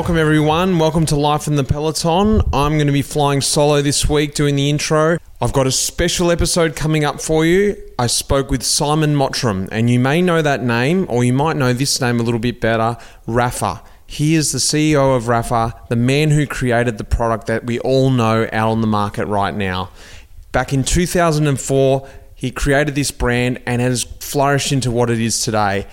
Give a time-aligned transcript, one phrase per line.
[0.00, 0.78] Welcome, everyone.
[0.78, 2.40] Welcome to Life in the Peloton.
[2.54, 5.18] I'm going to be flying solo this week doing the intro.
[5.42, 7.76] I've got a special episode coming up for you.
[7.98, 11.74] I spoke with Simon Mottram, and you may know that name, or you might know
[11.74, 12.96] this name a little bit better
[13.28, 13.82] Rapha.
[14.06, 18.08] He is the CEO of Rapha, the man who created the product that we all
[18.08, 19.90] know out on the market right now.
[20.50, 25.86] Back in 2004, he created this brand and has flourished into what it is today.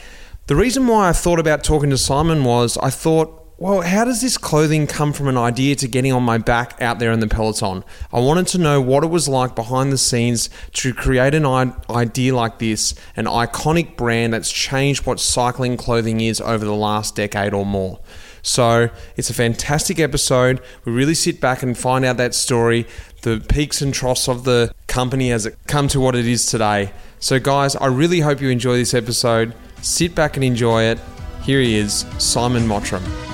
[0.46, 4.22] The reason why I thought about talking to Simon was I thought, well, how does
[4.22, 7.28] this clothing come from an idea to getting on my back out there in the
[7.28, 7.84] peloton?
[8.14, 11.46] I wanted to know what it was like behind the scenes to create an
[11.90, 17.16] idea like this, an iconic brand that's changed what cycling clothing is over the last
[17.16, 18.00] decade or more.
[18.44, 20.62] So it's a fantastic episode.
[20.86, 22.86] We really sit back and find out that story,
[23.24, 26.92] the peaks and troughs of the company as it come to what it is today.
[27.20, 29.56] So, guys, I really hope you enjoy this episode.
[29.82, 31.00] Sit back and enjoy it.
[31.42, 33.27] Here he is, Simon Mottram.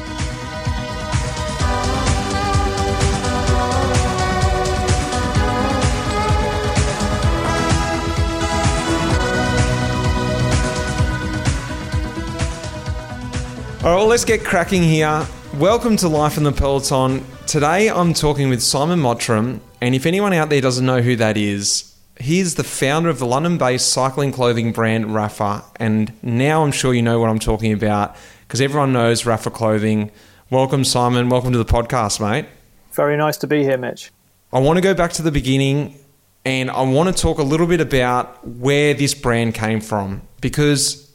[13.84, 15.28] All right, well, let's get cracking here.
[15.56, 17.22] Welcome to Life in the Peloton.
[17.48, 21.36] Today I'm talking with Simon Mottram, and if anyone out there doesn't know who that
[21.36, 26.72] is, he's the founder of the London based cycling clothing brand Rapha, and now I'm
[26.72, 28.16] sure you know what I'm talking about
[28.48, 30.12] because everyone knows Rapha Clothing.
[30.50, 31.28] Welcome, Simon.
[31.28, 32.46] Welcome to the podcast, mate.
[32.94, 34.14] Very nice to be here, Mitch.
[34.54, 36.00] I want to go back to the beginning
[36.46, 41.14] and I want to talk a little bit about where this brand came from because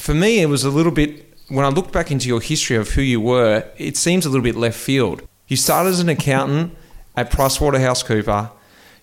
[0.00, 2.90] for me, it was a little bit when I look back into your history of
[2.90, 5.22] who you were, it seems a little bit left field.
[5.46, 6.76] You started as an accountant
[7.16, 8.50] at PricewaterhouseCooper.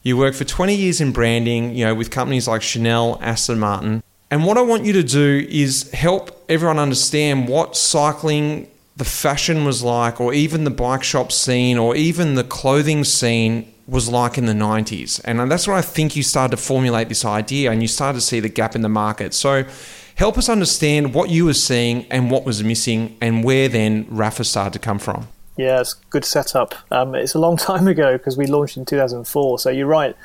[0.04, 4.04] You worked for 20 years in branding, you know, with companies like Chanel, Aston Martin.
[4.30, 9.66] And what I want you to do is help everyone understand what cycling, the fashion
[9.66, 14.38] was like, or even the bike shop scene, or even the clothing scene was like
[14.38, 15.22] in the 90s.
[15.26, 18.26] And that's where I think you started to formulate this idea and you started to
[18.26, 19.34] see the gap in the market.
[19.34, 19.66] So
[20.16, 24.46] Help us understand what you were seeing and what was missing, and where then Rapha
[24.46, 25.28] started to come from.
[25.58, 26.74] Yeah, it's good setup.
[26.90, 29.60] Um, it's a long time ago because we launched in 2004.
[29.60, 30.16] So you're right.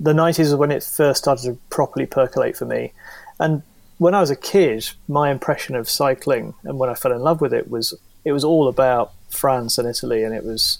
[0.00, 2.92] The 90s is when it first started to properly percolate for me.
[3.38, 3.62] And
[3.98, 7.40] when I was a kid, my impression of cycling and when I fell in love
[7.40, 10.78] with it was it was all about France and Italy, and it was,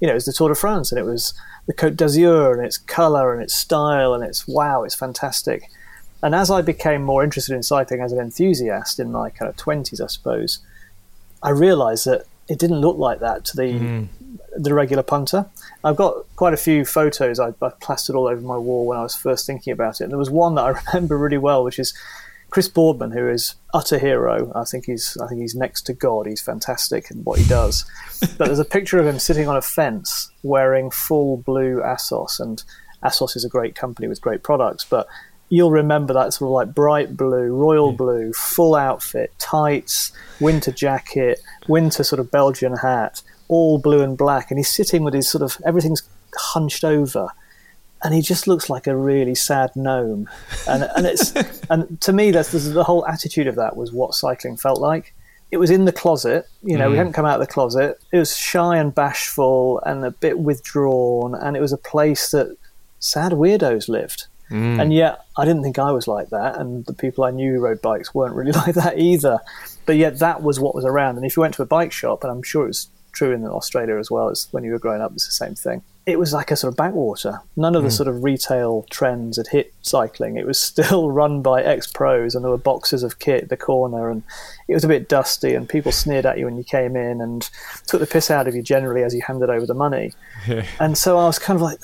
[0.00, 1.32] you know, it was the Tour de France, and it was
[1.66, 5.70] the Côte d'Azur, and its color and its style, and it's wow, it's fantastic.
[6.22, 9.56] And as I became more interested in cycling as an enthusiast in my kind of
[9.56, 10.58] 20s, I suppose,
[11.42, 14.08] I realized that it didn't look like that to the mm.
[14.56, 15.46] the regular punter.
[15.84, 19.02] I've got quite a few photos I, I, plastered all over my wall when I
[19.02, 20.04] was first thinking about it.
[20.04, 21.94] And there was one that I remember really well, which is
[22.50, 24.50] Chris Boardman, who is utter hero.
[24.54, 26.26] I think he's I think he's next to God.
[26.26, 27.84] He's fantastic in what he does.
[28.38, 32.64] but there's a picture of him sitting on a fence wearing full blue Assos, and
[33.02, 35.06] Assos is a great company with great products, but
[35.48, 41.40] you'll remember that sort of like bright blue, royal blue, full outfit, tights, winter jacket,
[41.68, 44.50] winter sort of Belgian hat, all blue and black.
[44.50, 46.02] And he's sitting with his sort of everything's
[46.34, 47.28] hunched over.
[48.02, 50.28] And he just looks like a really sad gnome,
[50.68, 51.32] and and it's
[51.70, 55.14] and to me that's the whole attitude of that was what cycling felt like.
[55.50, 56.92] It was in the closet, you know, mm.
[56.92, 58.00] we hadn't come out of the closet.
[58.12, 62.56] It was shy and bashful and a bit withdrawn, and it was a place that
[63.00, 64.80] sad weirdos lived Mm.
[64.80, 67.60] And yet, I didn't think I was like that, and the people I knew who
[67.60, 69.40] rode bikes weren't really like that either.
[69.86, 71.16] But yet, that was what was around.
[71.16, 73.44] And if you went to a bike shop, and I'm sure it was true in
[73.44, 75.82] Australia as well as when you were growing up, it's the same thing.
[76.06, 77.42] It was like a sort of backwater.
[77.56, 77.96] None of the mm.
[77.96, 80.36] sort of retail trends had hit cycling.
[80.36, 83.56] It was still run by ex pros, and there were boxes of kit at the
[83.56, 84.22] corner, and
[84.68, 87.50] it was a bit dusty, and people sneered at you when you came in and
[87.86, 90.14] took the piss out of you generally as you handed over the money.
[90.80, 91.78] and so I was kind of like,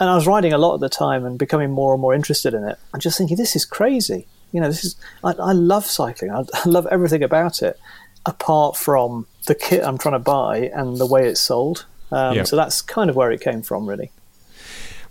[0.00, 2.54] and I was riding a lot at the time and becoming more and more interested
[2.54, 2.78] in it.
[2.94, 4.26] I'm just thinking, this is crazy.
[4.50, 4.96] You know, this is.
[5.22, 6.30] I, I love cycling.
[6.32, 7.78] I, I love everything about it,
[8.26, 11.84] apart from the kit I'm trying to buy and the way it's sold.
[12.10, 12.44] Um, yeah.
[12.44, 14.10] So that's kind of where it came from, really.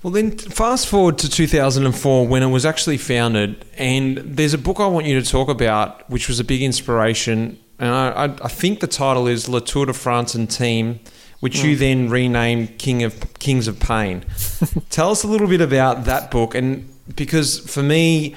[0.01, 4.79] Well, then fast forward to 2004 when it was actually founded, and there's a book
[4.79, 7.59] I want you to talk about, which was a big inspiration.
[7.77, 10.99] And I, I, I think the title is Le Tour de France and Team
[11.39, 11.63] which mm.
[11.63, 11.79] you hmm.
[11.79, 14.25] then renamed King of Kings of Pain.
[14.89, 18.35] Tell us a little bit about that book, and because for me,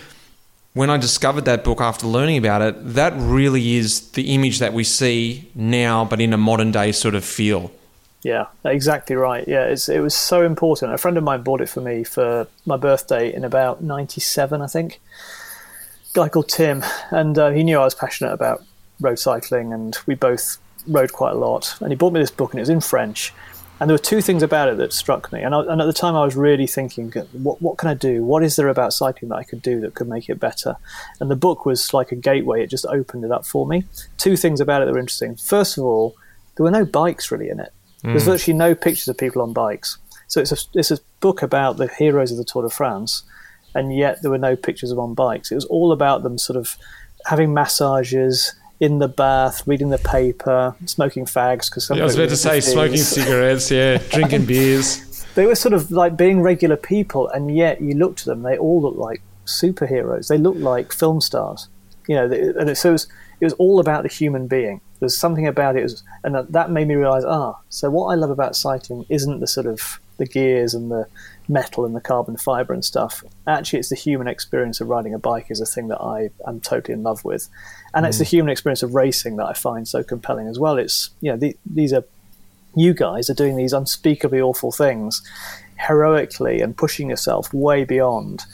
[0.74, 4.72] when I discovered that book after learning about it, that really is the image that
[4.72, 7.70] we see now, but in a modern day sort of feel.
[8.22, 9.46] Yeah, exactly right.
[9.48, 10.94] Yeah, it was so important.
[10.94, 14.66] A friend of mine bought it for me for my birthday in about '97, I
[14.66, 15.00] think.
[16.14, 18.62] A guy called Tim, and uh, he knew I was passionate about
[19.00, 22.52] road cycling, and we both rode quite a lot, and he bought me this book,
[22.52, 23.32] and it was in French.
[23.80, 25.42] And there were two things about it that struck me.
[25.42, 28.24] And, I, and, at the time, I was really thinking, what, what can I do?
[28.24, 30.76] What is there about cycling that I could do that could make it better?
[31.18, 32.62] And the book was like a gateway.
[32.62, 33.84] It just opened it up for me.
[34.18, 35.34] Two things about it that were interesting.
[35.34, 36.14] First of all,
[36.54, 37.72] there were no bikes really in it.
[38.04, 38.12] Mm.
[38.12, 39.98] There's virtually no pictures of people on bikes.
[40.28, 43.24] So it's a, it's a book about the heroes of the Tour de France,
[43.74, 45.50] and yet there were no pictures of on bikes.
[45.50, 46.76] It was all about them sort of
[47.26, 51.70] having massages, in the bath, reading the paper, smoking fags.
[51.70, 55.24] Because yeah, I was about to say smoking cigarettes, yeah, drinking beers.
[55.36, 58.58] They were sort of like being regular people, and yet you looked at them; they
[58.58, 60.26] all looked like superheroes.
[60.26, 61.68] They looked like film stars,
[62.08, 62.24] you know.
[62.24, 63.06] And it, so it was,
[63.40, 64.80] it was all about the human being.
[64.98, 68.30] There's something about it, was, and that made me realize, ah, so what I love
[68.30, 71.06] about cycling isn't the sort of the gears and the
[71.52, 73.22] metal and the carbon fiber and stuff.
[73.46, 76.60] Actually, it's the human experience of riding a bike is a thing that I am
[76.60, 77.48] totally in love with,
[77.94, 78.08] and mm.
[78.08, 78.30] it's the mm.
[78.30, 80.78] human experience of racing that I find so compelling as well.
[80.78, 82.04] It's you know the, these are
[82.74, 85.22] you guys are doing these unspeakably awful things
[85.76, 88.44] heroically and pushing yourself way beyond,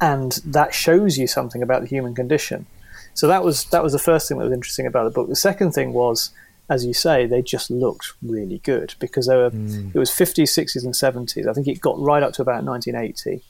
[0.00, 2.66] and that shows you something about the human condition.
[3.14, 5.28] So that was that was the first thing that was interesting about the book.
[5.28, 6.30] The second thing was
[6.68, 9.50] as you say, they just looked really good because they were.
[9.50, 9.94] Mm.
[9.94, 11.46] It was 50s, 60s, and 70s.
[11.46, 13.42] I think it got right up to about 1980,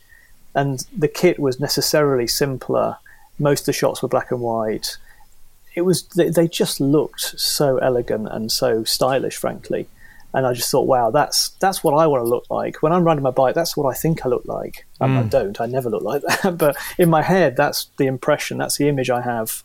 [0.54, 2.96] and the kit was necessarily simpler.
[3.38, 4.96] Most of the shots were black and white.
[5.74, 9.88] It was they, they just looked so elegant and so stylish, frankly.
[10.32, 13.04] And I just thought, wow, that's that's what I want to look like when I'm
[13.04, 13.54] riding my bike.
[13.54, 14.84] That's what I think I look like.
[15.00, 15.18] Mm.
[15.18, 15.60] I don't.
[15.60, 16.58] I never look like that.
[16.58, 18.58] but in my head, that's the impression.
[18.58, 19.62] That's the image I have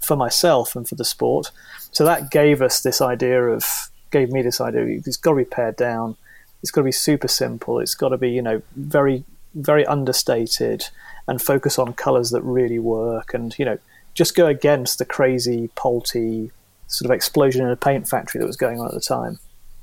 [0.00, 1.50] for myself and for the sport.
[1.92, 3.64] So that gave us this idea of
[4.10, 5.00] gave me this idea.
[5.04, 6.16] It's got to be pared down.
[6.62, 7.78] It's got to be super simple.
[7.78, 9.24] It's got to be you know very
[9.54, 10.88] very understated
[11.26, 13.78] and focus on colors that really work and you know
[14.14, 16.50] just go against the crazy Polti
[16.88, 19.38] sort of explosion in a paint factory that was going on at the time.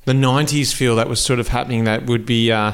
[0.05, 1.85] The '90s feel that was sort of happening.
[1.85, 2.51] That would be.
[2.51, 2.73] Uh,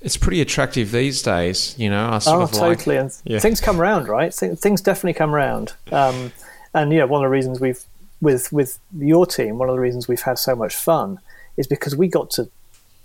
[0.00, 2.10] it's pretty attractive these days, you know.
[2.10, 2.96] I sort oh, totally.
[2.96, 3.38] Like, and yeah.
[3.38, 4.32] things come around, right?
[4.34, 5.72] Things definitely come around.
[5.90, 6.30] Um,
[6.74, 7.82] and you know, one of the reasons we've
[8.20, 11.20] with with your team, one of the reasons we've had so much fun
[11.56, 12.50] is because we got to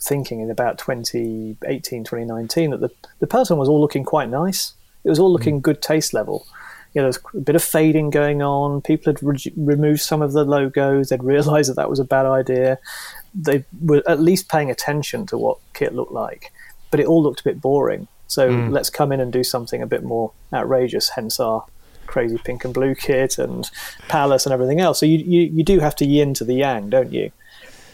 [0.01, 2.89] thinking in about 2018, 2019 that the,
[3.19, 4.73] the peloton was all looking quite nice.
[5.03, 5.61] It was all looking mm.
[5.61, 6.45] good taste level.
[6.93, 8.81] You know, there's a bit of fading going on.
[8.81, 11.09] People had re- removed some of the logos.
[11.09, 12.79] They'd realised that that was a bad idea.
[13.35, 16.51] They were at least paying attention to what kit looked like,
[16.89, 18.07] but it all looked a bit boring.
[18.27, 18.71] So mm.
[18.71, 21.09] let's come in and do something a bit more outrageous.
[21.09, 21.65] Hence our
[22.09, 23.69] crazy pink and blue kit and
[24.09, 24.99] Palace and everything else.
[24.99, 27.31] So you, you, you do have to yin to the yang, don't you?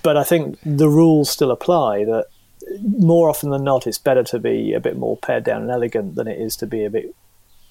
[0.01, 2.27] But I think the rules still apply that
[2.81, 6.15] more often than not, it's better to be a bit more pared down and elegant
[6.15, 7.15] than it is to be a bit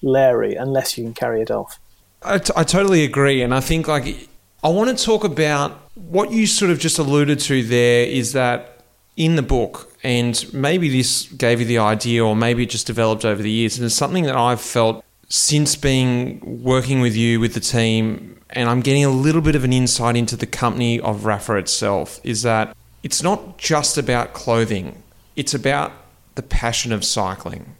[0.01, 1.79] leery, unless you can carry it off.
[2.21, 4.29] I, t- I totally agree, and I think like
[4.63, 8.81] I want to talk about what you sort of just alluded to there is that
[9.15, 13.25] in the book, and maybe this gave you the idea, or maybe it just developed
[13.25, 17.53] over the years, and it's something that I've felt since being working with you with
[17.53, 21.21] the team and I'm getting a little bit of an insight into the company of
[21.21, 25.01] Rapha itself is that it's not just about clothing.
[25.35, 25.91] It's about
[26.35, 27.75] the passion of cycling.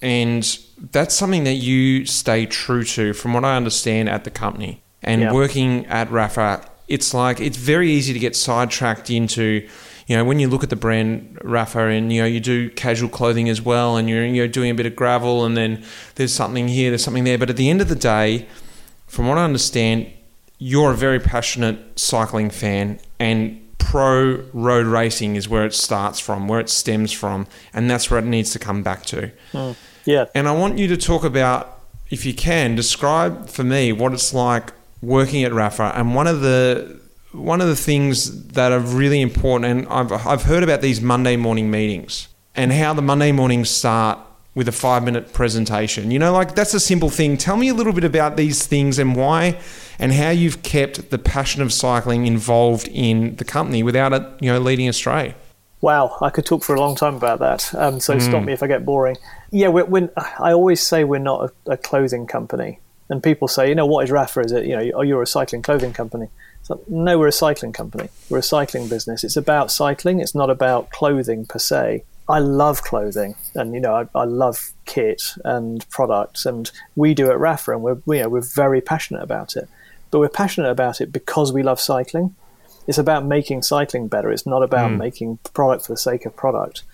[0.00, 0.58] And
[0.90, 4.82] that's something that you stay true to from what I understand at the company.
[5.02, 5.32] And yeah.
[5.32, 9.66] working at Rapha it's like it's very easy to get sidetracked into
[10.12, 13.08] you know, when you look at the brand Rapha and, you know, you do casual
[13.08, 15.82] clothing as well and you're, you're doing a bit of gravel and then
[16.16, 17.38] there's something here, there's something there.
[17.38, 18.46] But at the end of the day,
[19.06, 20.12] from what I understand,
[20.58, 26.46] you're a very passionate cycling fan and pro road racing is where it starts from,
[26.46, 29.32] where it stems from, and that's where it needs to come back to.
[29.54, 30.26] Mm, yeah.
[30.34, 34.34] And I want you to talk about, if you can, describe for me what it's
[34.34, 37.00] like working at Rapha and one of the
[37.32, 41.36] one of the things that are really important, and I've, I've heard about these Monday
[41.36, 44.18] morning meetings and how the Monday mornings start
[44.54, 46.10] with a five minute presentation.
[46.10, 47.36] You know, like that's a simple thing.
[47.36, 49.58] Tell me a little bit about these things and why
[49.98, 54.52] and how you've kept the passion of cycling involved in the company without it, you
[54.52, 55.34] know, leading astray.
[55.80, 57.74] Wow, I could talk for a long time about that.
[57.74, 58.22] Um, so mm.
[58.22, 59.16] stop me if I get boring.
[59.50, 63.68] Yeah, we're, we're, I always say we're not a, a, clothing company, and people say,
[63.68, 64.44] you know, what is Rapha?
[64.44, 66.28] Is it, you know, oh, you're a cycling clothing company?
[66.62, 68.08] So, no, we're a cycling company.
[68.30, 69.24] We're a cycling business.
[69.24, 70.20] It's about cycling.
[70.20, 72.04] It's not about clothing per se.
[72.28, 77.30] I love clothing, and you know, I, I love kit and products, and we do
[77.30, 79.68] at Rapha, and we're you know, we're very passionate about it.
[80.12, 82.34] But we're passionate about it because we love cycling.
[82.86, 84.30] It's about making cycling better.
[84.30, 84.98] It's not about mm.
[84.98, 86.84] making product for the sake of product,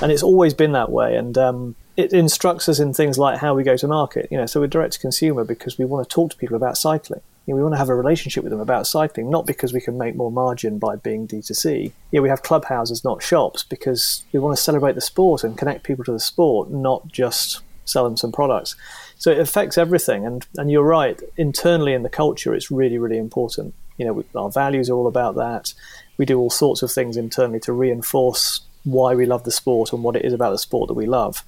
[0.00, 1.16] and it's always been that way.
[1.16, 4.28] And um, it instructs us in things like how we go to market.
[4.30, 6.78] You know, so we're direct to consumer because we want to talk to people about
[6.78, 9.72] cycling You know, we want to have a relationship with them about cycling, not because
[9.72, 11.92] we can make more margin by being D2C.
[12.10, 15.84] Yeah, we have clubhouses, not shops, because we want to celebrate the sport and connect
[15.84, 18.74] people to the sport, not just sell them some products.
[19.16, 20.26] So it affects everything.
[20.26, 23.74] And, and you're right, internally in the culture, it's really, really important.
[23.96, 25.72] You know, we, our values are all about that.
[26.18, 30.02] We do all sorts of things internally to reinforce why we love the sport and
[30.02, 31.44] what it is about the sport that we love.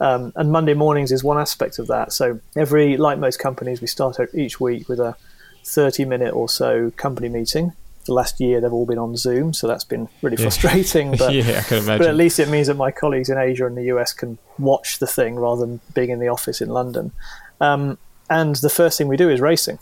[0.00, 2.12] Um, and Monday mornings is one aspect of that.
[2.12, 5.16] So every, like most companies, we start each week with a
[5.64, 7.72] 30 minute or so company meeting.
[8.06, 11.16] The last year they've all been on Zoom, so that's been really frustrating.
[11.18, 11.98] But, yeah, I can imagine.
[11.98, 14.98] But at least it means that my colleagues in Asia and the US can watch
[14.98, 17.12] the thing rather than being in the office in London.
[17.60, 19.78] Um, and the first thing we do is racing.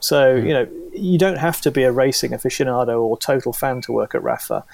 [0.00, 0.46] So, mm.
[0.46, 4.14] you know, you don't have to be a racing aficionado or total fan to work
[4.14, 4.64] at Rapha,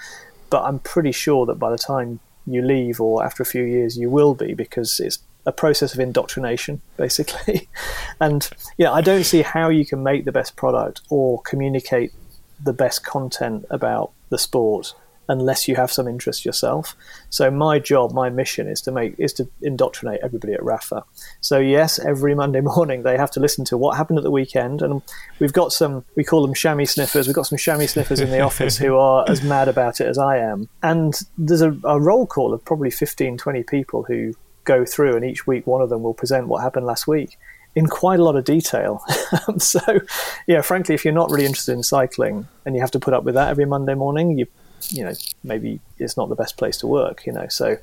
[0.48, 3.98] but I'm pretty sure that by the time you leave or after a few years
[3.98, 7.68] you will be because it's a process of indoctrination, basically.
[8.20, 12.12] and yeah, I don't see how you can make the best product or communicate
[12.62, 14.92] the best content about the sport
[15.30, 16.94] unless you have some interest yourself.
[17.30, 21.02] So my job, my mission is to make is to indoctrinate everybody at Rapha.
[21.40, 24.82] So yes, every Monday morning they have to listen to what happened at the weekend,
[24.82, 25.00] and
[25.38, 27.26] we've got some we call them chamois sniffers.
[27.26, 30.18] We've got some chamois sniffers in the office who are as mad about it as
[30.18, 30.68] I am.
[30.82, 34.34] And there's a, a roll call of probably 15, 20 people who
[34.68, 37.38] go through, and each week one of them will present what happened last week
[37.74, 39.02] in quite a lot of detail.
[39.58, 39.80] so,
[40.46, 43.24] yeah, frankly, if you're not really interested in cycling and you have to put up
[43.24, 44.46] with that every Monday morning, you
[44.90, 47.76] you know maybe it's not the best place to work you know so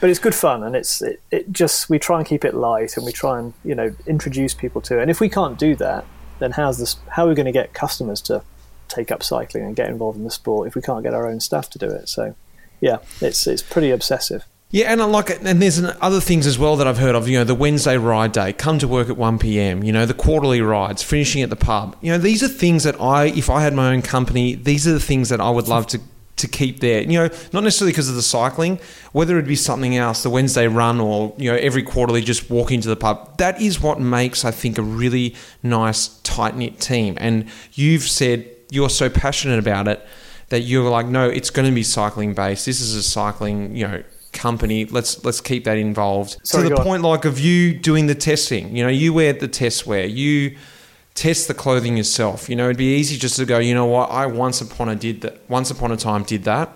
[0.00, 2.96] but it's good fun and it's it, it just we try and keep it light
[2.96, 5.76] and we try and you know introduce people to it and if we can't do
[5.76, 6.04] that
[6.38, 8.42] then how's this how are we going to get customers to
[8.88, 11.38] take up cycling and get involved in the sport if we can't get our own
[11.38, 12.34] staff to do it so
[12.80, 15.42] yeah it's it's pretty obsessive yeah, and I like it.
[15.42, 17.28] And there's other things as well that I've heard of.
[17.28, 19.84] You know, the Wednesday ride day, come to work at 1 p.m.
[19.84, 21.94] You know, the quarterly rides, finishing at the pub.
[22.00, 24.94] You know, these are things that I, if I had my own company, these are
[24.94, 26.00] the things that I would love to
[26.36, 27.02] to keep there.
[27.02, 28.80] You know, not necessarily because of the cycling,
[29.12, 32.72] whether it be something else, the Wednesday run, or you know, every quarterly just walk
[32.72, 33.36] into the pub.
[33.36, 37.18] That is what makes, I think, a really nice tight knit team.
[37.20, 40.02] And you've said you're so passionate about it
[40.48, 42.64] that you're like, no, it's going to be cycling based.
[42.64, 44.02] This is a cycling, you know
[44.32, 44.84] company.
[44.84, 48.74] Let's let's keep that involved Sorry, to the point like of you doing the testing.
[48.76, 50.04] You know, you wear the test wear.
[50.06, 50.56] You
[51.14, 52.48] test the clothing yourself.
[52.48, 53.58] You know, it'd be easy just to go.
[53.58, 54.10] You know what?
[54.10, 55.48] I once upon a did that.
[55.48, 56.70] Once upon a time did that,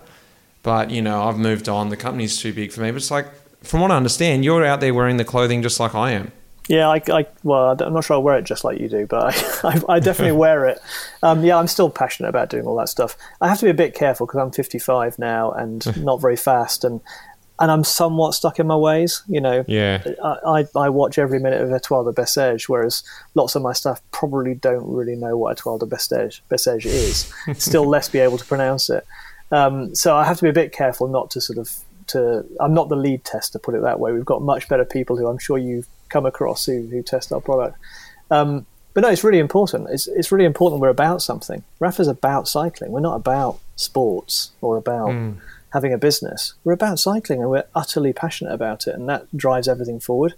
[0.62, 1.88] but you know, I've moved on.
[1.88, 2.90] The company's too big for me.
[2.90, 3.26] But it's like,
[3.62, 6.32] from what I understand, you're out there wearing the clothing just like I am.
[6.68, 9.32] Yeah, I, I, well, I'm not sure I wear it just like you do, but
[9.64, 10.80] I, I, I definitely wear it.
[11.22, 13.16] Um, yeah, I'm still passionate about doing all that stuff.
[13.40, 16.84] I have to be a bit careful because I'm 55 now and not very fast,
[16.84, 17.00] and
[17.58, 19.22] and I'm somewhat stuck in my ways.
[19.28, 20.02] You know, yeah.
[20.22, 23.02] I, I, I watch every minute of Etoile de Bessèges, whereas
[23.34, 27.32] lots of my staff probably don't really know what Etoile de Bessèges, Bessèges is.
[27.62, 29.06] Still less be able to pronounce it.
[29.50, 31.72] Um, so I have to be a bit careful not to sort of
[32.08, 32.44] to.
[32.60, 34.12] I'm not the lead tester, put it that way.
[34.12, 37.40] We've got much better people who I'm sure you've come across who, who test our
[37.40, 37.78] product.
[38.30, 39.88] Um, but no, it's really important.
[39.90, 41.62] It's it's really important we're about something.
[41.80, 42.92] RAF Rapha's about cycling.
[42.92, 45.10] We're not about sports or about.
[45.10, 45.38] Mm
[45.76, 46.54] having a business.
[46.64, 50.32] We're about cycling and we're utterly passionate about it, and that drives everything forward.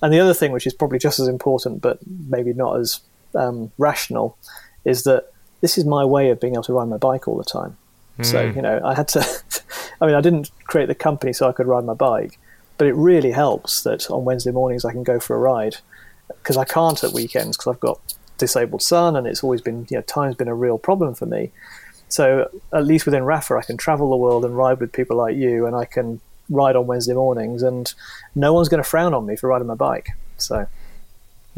[0.00, 1.98] And the other thing, which is probably just as important, but
[2.28, 3.00] maybe not as
[3.34, 4.38] um, rational,
[4.84, 5.32] is that
[5.62, 7.76] this is my way of being able to ride my bike all the time.
[8.20, 8.26] Mm.
[8.26, 9.20] So, you know, I had to,
[10.00, 12.38] I mean, I didn't create the company so I could ride my bike,
[12.78, 15.78] but it really helps that on Wednesday mornings I can go for a ride
[16.28, 17.98] because I can't at weekends because I've got
[18.38, 21.50] disabled son and it's always been, you know, time's been a real problem for me.
[22.14, 25.34] So at least within Rapha, I can travel the world and ride with people like
[25.34, 27.92] you, and I can ride on Wednesday mornings, and
[28.36, 30.10] no one's going to frown on me for riding my bike.
[30.36, 30.68] So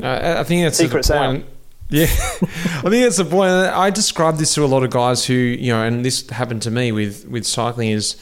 [0.02, 1.44] I think that's secrets the point.
[1.44, 1.50] Out.
[1.90, 3.50] Yeah, I think that's the point.
[3.52, 6.70] I describe this to a lot of guys who, you know, and this happened to
[6.70, 7.90] me with with cycling.
[7.90, 8.16] Is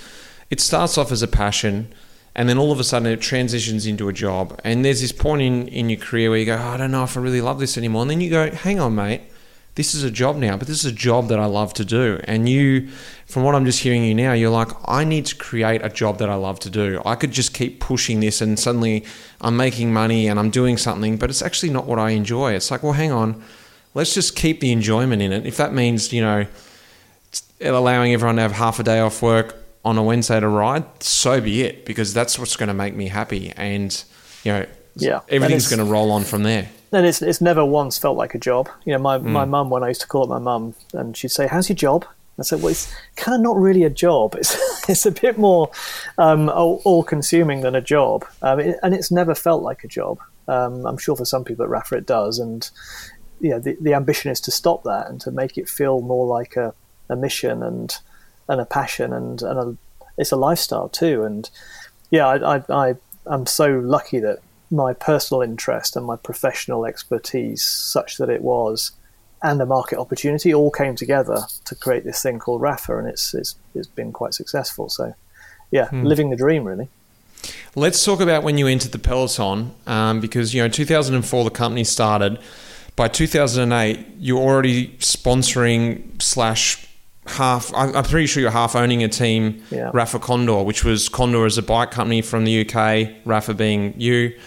[0.50, 1.94] it starts off as a passion,
[2.34, 4.60] and then all of a sudden it transitions into a job.
[4.64, 7.04] And there's this point in in your career where you go, oh, I don't know
[7.04, 8.02] if I really love this anymore.
[8.02, 9.22] And then you go, hang on, mate
[9.74, 12.20] this is a job now, but this is a job that I love to do.
[12.24, 12.88] And you,
[13.26, 16.18] from what I'm just hearing you now, you're like, I need to create a job
[16.18, 17.02] that I love to do.
[17.04, 19.04] I could just keep pushing this and suddenly
[19.40, 22.52] I'm making money and I'm doing something, but it's actually not what I enjoy.
[22.52, 23.42] It's like, well, hang on,
[23.94, 25.44] let's just keep the enjoyment in it.
[25.44, 26.46] If that means, you know,
[27.60, 31.40] allowing everyone to have half a day off work on a Wednesday to ride, so
[31.40, 33.52] be it, because that's what's going to make me happy.
[33.56, 34.04] And,
[34.44, 34.66] you know,
[34.96, 38.34] yeah, everything's going to roll on from there and it's it's never once felt like
[38.34, 38.68] a job.
[38.84, 39.24] You know, my mm.
[39.24, 41.76] my mum when I used to call up my mum, and she'd say, "How's your
[41.76, 42.06] job?"
[42.38, 44.34] I said, "Well, it's kind of not really a job.
[44.36, 44.56] It's
[44.88, 45.70] it's a bit more
[46.18, 50.18] um, all consuming than a job, um, it, and it's never felt like a job.
[50.46, 52.70] Um, I'm sure for some people at Rapha it does, and
[53.40, 56.56] yeah, the, the ambition is to stop that and to make it feel more like
[56.56, 56.74] a,
[57.08, 57.94] a mission and
[58.48, 59.76] and a passion and and a,
[60.16, 61.24] it's a lifestyle too.
[61.24, 61.50] And
[62.10, 62.94] yeah, I, I, I
[63.26, 64.40] I'm so lucky that
[64.74, 68.92] my personal interest and my professional expertise, such that it was,
[69.42, 73.34] and the market opportunity all came together to create this thing called Rapha, and it's
[73.34, 74.88] it's, it's been quite successful.
[74.88, 75.14] So,
[75.70, 76.02] yeah, hmm.
[76.02, 76.88] living the dream really.
[77.76, 81.84] Let's talk about when you entered the peloton, um, because you know 2004 the company
[81.84, 82.38] started.
[82.96, 86.86] By 2008, you're already sponsoring slash
[87.26, 87.72] half.
[87.74, 89.90] I'm pretty sure you're half owning a team, yeah.
[89.92, 94.38] Rapha Condor, which was Condor as a bike company from the UK, Rapha being you.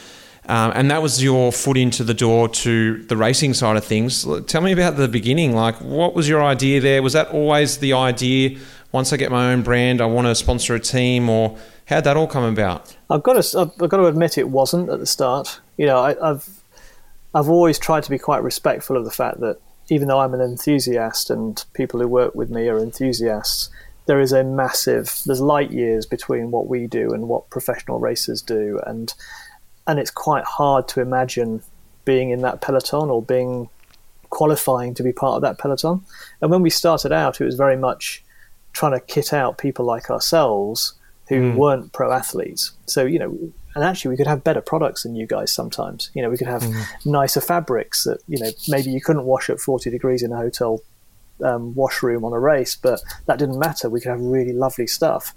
[0.47, 4.25] Um, and that was your foot into the door to the racing side of things.
[4.45, 5.53] Tell me about the beginning.
[5.53, 7.03] Like, what was your idea there?
[7.03, 8.57] Was that always the idea?
[8.93, 12.15] Once I get my own brand, I want to sponsor a team, or how'd that
[12.15, 12.95] all come about?
[13.09, 15.59] I've got to, I've got to admit, it wasn't at the start.
[15.75, 16.47] You know, I, I've,
[17.35, 20.41] I've always tried to be quite respectful of the fact that even though I'm an
[20.41, 23.69] enthusiast and people who work with me are enthusiasts,
[24.05, 28.41] there is a massive, there's light years between what we do and what professional racers
[28.41, 29.13] do, and
[29.87, 31.63] and it's quite hard to imagine
[32.05, 33.69] being in that peloton or being
[34.29, 36.01] qualifying to be part of that peloton.
[36.41, 38.23] And when we started out, it was very much
[38.73, 40.93] trying to kit out people like ourselves
[41.29, 41.55] who mm.
[41.55, 42.71] weren't pro athletes.
[42.85, 43.37] So you know,
[43.75, 46.09] and actually, we could have better products than you guys sometimes.
[46.13, 47.05] You know, we could have mm.
[47.05, 50.81] nicer fabrics that you know maybe you couldn't wash at forty degrees in a hotel
[51.43, 53.89] um, washroom on a race, but that didn't matter.
[53.89, 55.33] We could have really lovely stuff.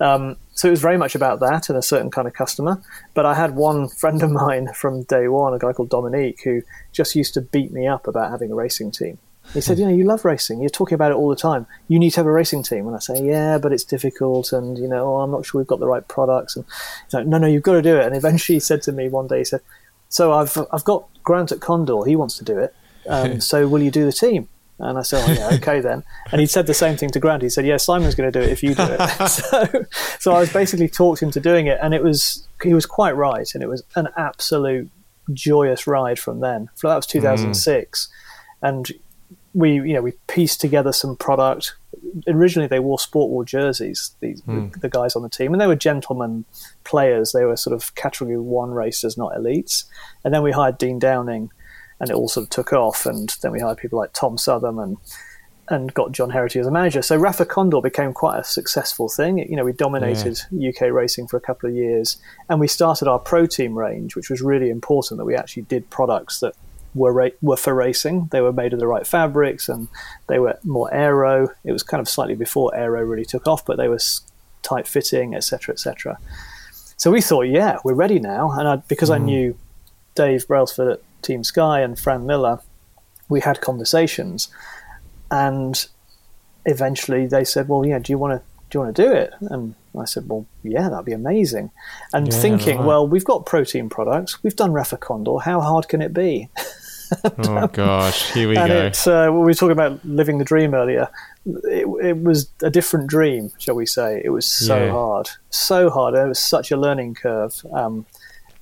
[0.00, 2.82] Um, so it was very much about that and a certain kind of customer.
[3.14, 6.62] But I had one friend of mine from day one, a guy called Dominique, who
[6.92, 9.18] just used to beat me up about having a racing team.
[9.54, 10.60] He said, "You know, you love racing.
[10.60, 11.66] You're talking about it all the time.
[11.86, 14.76] You need to have a racing team." And I say, "Yeah, but it's difficult, and
[14.76, 16.64] you know, oh, I'm not sure we've got the right products." And
[17.04, 19.08] he's like, "No, no, you've got to do it." And eventually, he said to me
[19.08, 19.60] one day, he said,
[20.08, 22.04] "So I've I've got Grant at Condor.
[22.04, 22.74] He wants to do it.
[23.08, 26.04] Um, so will you do the team?" And I said, oh, yeah, okay then.
[26.32, 27.42] And he said the same thing to Grant.
[27.42, 29.28] He said, yeah, Simon's going to do it if you do it.
[29.28, 29.84] so,
[30.18, 31.78] so I was basically talked into doing it.
[31.80, 33.48] And it was, he was quite right.
[33.54, 34.90] And it was an absolute
[35.32, 36.68] joyous ride from then.
[36.74, 38.08] So that was 2006.
[38.62, 38.68] Mm.
[38.68, 38.92] And
[39.54, 41.74] we, you know, we pieced together some product.
[42.28, 44.70] Originally, they wore sport jerseys, these, mm.
[44.74, 45.54] the, the guys on the team.
[45.54, 46.44] And they were gentlemen
[46.84, 47.32] players.
[47.32, 49.84] They were sort of category one racers, not elites.
[50.22, 51.50] And then we hired Dean Downing
[52.00, 53.06] and it all sort of took off.
[53.06, 54.96] And then we hired people like Tom Southam and
[55.68, 57.02] and got John Herity as a manager.
[57.02, 59.38] So Rapha Condor became quite a successful thing.
[59.38, 60.70] You know, we dominated yeah.
[60.70, 64.30] UK racing for a couple of years, and we started our pro team range, which
[64.30, 66.54] was really important that we actually did products that
[66.94, 68.28] were ra- were for racing.
[68.30, 69.88] They were made of the right fabrics, and
[70.28, 71.48] they were more aero.
[71.64, 73.98] It was kind of slightly before aero really took off, but they were
[74.62, 76.18] tight fitting, etc., etc.
[76.96, 79.16] So we thought, yeah, we're ready now, and I, because mm.
[79.16, 79.58] I knew
[80.14, 82.60] Dave Brailsford at Team Sky and Fran Millar,
[83.28, 84.48] we had conversations,
[85.30, 85.86] and
[86.64, 89.32] eventually they said, "Well, yeah, do you want to do you want to do it?"
[89.40, 91.70] And I said, "Well, yeah, that'd be amazing."
[92.12, 92.86] And yeah, thinking, right.
[92.86, 96.48] well, we've got pro team products, we've done Rapha Condor, how hard can it be?
[97.24, 98.86] and, oh gosh, here we and go.
[98.86, 101.08] It, uh, we were talking about living the dream earlier.
[101.44, 104.20] It, it, was a different dream, shall we say?
[104.24, 104.90] It was so yeah.
[104.90, 106.14] hard, so hard.
[106.14, 107.64] It was such a learning curve.
[107.72, 108.06] Um,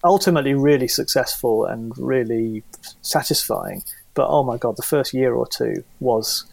[0.04, 2.62] ultimately really successful and really
[3.02, 3.82] satisfying.
[4.14, 6.44] But oh my god, the first year or two was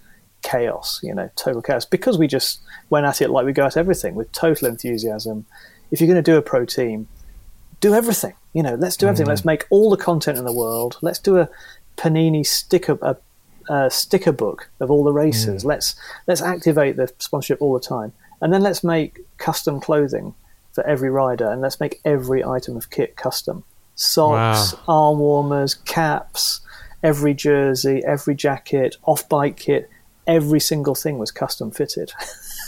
[0.42, 3.78] chaos, you know, total chaos because we just went at it like we go at
[3.78, 5.46] everything with total enthusiasm.
[5.92, 7.08] If you're going to do a pro team,
[7.80, 8.34] do everything.
[8.54, 9.26] You know, let's do everything.
[9.26, 9.30] Mm-hmm.
[9.30, 10.98] Let's make all the content in the world.
[11.02, 11.50] Let's do a
[11.98, 13.18] Panini sticker a,
[13.70, 15.64] a sticker book of all the races.
[15.64, 15.68] Mm.
[15.68, 15.96] Let's
[16.28, 20.34] let's activate the sponsorship all the time, and then let's make custom clothing
[20.74, 23.64] for every rider, and let's make every item of kit custom.
[23.96, 24.80] Socks, wow.
[24.88, 26.62] arm warmers, caps,
[27.04, 29.90] every jersey, every jacket, off bike kit,
[30.28, 32.12] every single thing was custom fitted.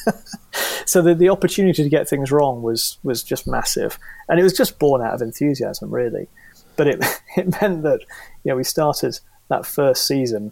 [0.86, 4.54] so the, the opportunity to get things wrong was was just massive, and it was
[4.54, 6.28] just born out of enthusiasm, really.
[6.76, 7.06] But it
[7.38, 8.02] it meant that
[8.44, 10.52] you know we started that first season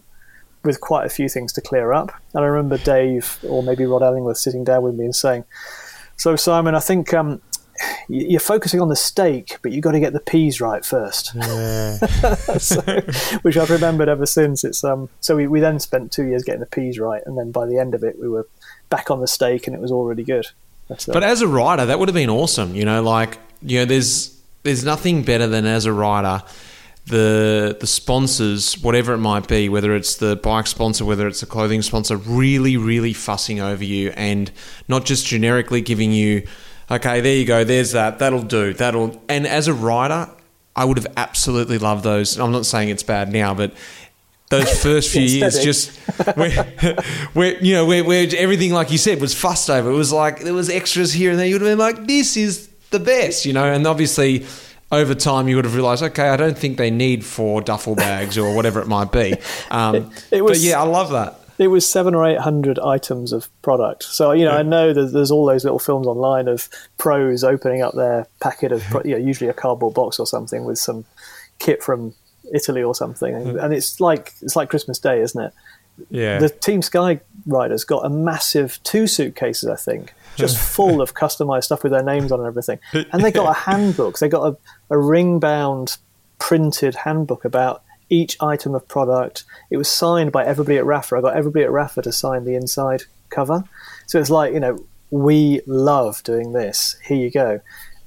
[0.64, 2.12] with quite a few things to clear up.
[2.34, 5.44] And I remember Dave or maybe Rod Ellingworth sitting down with me and saying,
[6.16, 7.40] so, Simon, I think um,
[8.08, 11.32] you're focusing on the steak, but you've got to get the peas right first.
[11.34, 11.96] Yeah.
[12.58, 12.80] so,
[13.42, 14.64] which I've remembered ever since.
[14.64, 15.08] It's um.
[15.20, 17.78] So we, we then spent two years getting the peas right, and then by the
[17.78, 18.46] end of it, we were
[18.90, 20.46] back on the steak, and it was all really good.
[20.90, 22.74] Uh, but as a writer, that would have been awesome.
[22.74, 26.42] You know, like you know, there's there's nothing better than as a rider
[27.06, 31.46] the the sponsors, whatever it might be, whether it's the bike sponsor, whether it's a
[31.46, 34.52] clothing sponsor, really, really fussing over you and
[34.88, 36.46] not just generically giving you,
[36.90, 39.20] okay, there you go, there's that, that'll do, that'll.
[39.28, 40.30] And as a rider,
[40.76, 42.38] I would have absolutely loved those.
[42.38, 43.74] I'm not saying it's bad now, but
[44.48, 45.96] those first few years just
[46.36, 46.64] where,
[47.32, 50.40] where you know where, where everything like you said was fussed over it was like
[50.40, 53.46] there was extras here and there you would have been like this is the best
[53.46, 54.44] you know and obviously
[54.92, 58.38] over time you would have realized okay i don't think they need four duffel bags
[58.38, 59.34] or whatever it might be.
[59.70, 61.40] Um, it but was- yeah i love that.
[61.58, 64.02] it was seven or eight hundred items of product.
[64.04, 67.82] So you know, I know that there's all those little films online of pros opening
[67.82, 71.04] up their packet of, you know, usually a cardboard box or something with some
[71.58, 72.14] kit from
[72.52, 75.52] Italy or something, and, and it's like it's like Christmas Day, isn't it?
[76.10, 76.38] yeah.
[76.38, 81.64] The Team Sky riders got a massive two suitcases, I think, just full of customized
[81.64, 82.78] stuff with their names on and everything.
[82.92, 84.18] And they got a handbook.
[84.18, 84.56] They got a,
[84.90, 85.96] a ring bound
[86.38, 89.44] printed handbook about each item of product.
[89.70, 91.18] It was signed by everybody at Rapha.
[91.18, 93.64] I got everybody at Rapha to sign the inside cover.
[94.06, 96.96] So it's like, you know, we love doing this.
[97.04, 97.60] Here you go.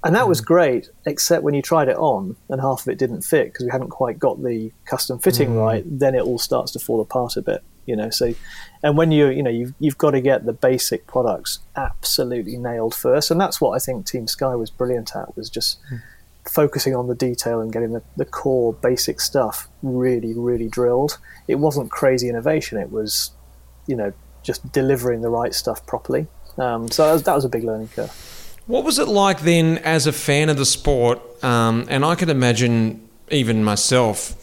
[0.04, 0.46] And that was hmm.
[0.46, 3.72] great, except when you tried it on and half of it didn't fit because we
[3.72, 5.58] hadn't quite got the custom fitting hmm.
[5.58, 8.10] right, then it all starts to fall apart a bit, you know.
[8.10, 8.34] So,
[8.84, 12.94] and when you, you know, you've, you've got to get the basic products absolutely nailed
[12.96, 13.32] first.
[13.32, 15.80] And that's what I think Team Sky was brilliant at, was just
[16.46, 21.18] focusing on the detail and getting the, the core basic stuff really, really drilled.
[21.48, 23.32] It wasn't crazy innovation, it was,
[23.88, 26.28] you know, just delivering the right stuff properly.
[26.58, 28.12] Um, so that was, that was a big learning curve.
[28.68, 31.20] What was it like then as a fan of the sport?
[31.44, 34.36] Um, and I can imagine even myself,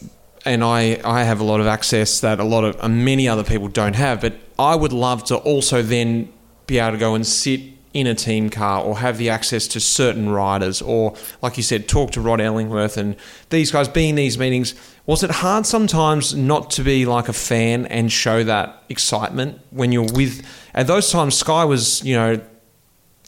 [0.44, 3.44] and I, I have a lot of access that a lot of uh, many other
[3.44, 6.33] people don't have, but I would love to also then
[6.66, 7.61] be able to go and sit
[7.92, 11.87] in a team car or have the access to certain riders or like you said
[11.87, 13.16] talk to Rod Ellingworth and
[13.50, 14.74] these guys Being these meetings
[15.05, 19.92] was it hard sometimes not to be like a fan and show that excitement when
[19.92, 22.40] you're with at those times Sky was you know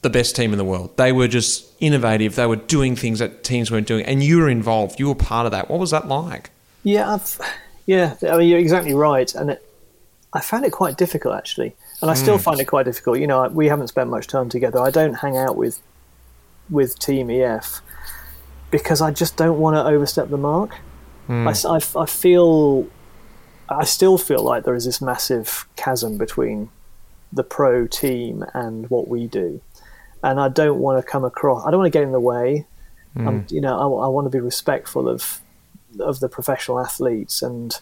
[0.05, 0.95] the best team in the world.
[0.97, 2.35] They were just innovative.
[2.35, 4.99] They were doing things that teams weren't doing, and you were involved.
[4.99, 5.67] You were part of that.
[5.67, 6.51] What was that like?
[6.85, 7.41] Yeah, I've,
[7.85, 8.15] yeah.
[8.29, 9.69] I mean, you're exactly right, and it,
[10.33, 13.19] I found it quite difficult actually, and I still find it quite difficult.
[13.19, 14.79] You know, we haven't spent much time together.
[14.79, 15.81] I don't hang out with
[16.69, 17.81] with Team EF
[18.71, 20.71] because I just don't want to overstep the mark.
[21.47, 22.87] I s- I, f- I feel,
[23.69, 26.69] I still feel like there is this massive chasm between
[27.33, 29.59] the pro team and what we do,
[30.21, 31.65] and I don't want to come across.
[31.65, 32.67] I don't want to get in the way.
[33.17, 35.39] Um, you know, I, I want to be respectful of
[35.99, 37.79] of the professional athletes, and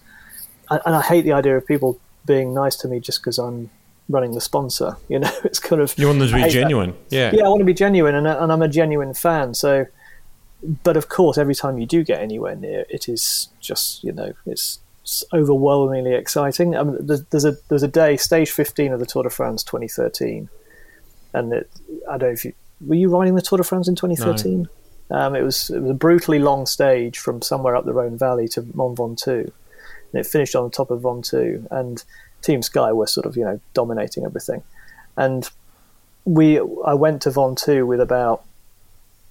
[0.70, 3.70] and I hate the idea of people being nice to me just because I'm
[4.10, 4.98] running the sponsor.
[5.10, 6.60] You know, it's kind of You want them to be hate that.
[6.60, 6.96] genuine.
[7.10, 7.32] Yeah.
[7.34, 9.54] Yeah, I want to be genuine, and, and I'm a genuine fan.
[9.54, 9.86] So,
[10.84, 14.34] but of course, every time you do get anywhere near, it is just you know,
[14.46, 14.80] it's,
[15.34, 16.78] overwhelmingly exciting.
[16.78, 19.62] I mean, there's, there's a there's a day, stage 15 of the Tour de France
[19.64, 20.50] 2013,
[21.34, 21.70] and it,
[22.10, 24.68] I don't know if you were you riding the Tour de France in 2013.
[25.14, 28.48] Um, it was it was a brutally long stage from somewhere up the Rhone Valley
[28.50, 29.44] to Mont Ventoux,
[30.12, 31.66] and it finished on the top of Ventoux.
[31.72, 32.04] And
[32.42, 34.64] Team Sky were sort of you know dominating everything,
[35.16, 35.50] and
[36.26, 38.44] we I went to Ventoux with about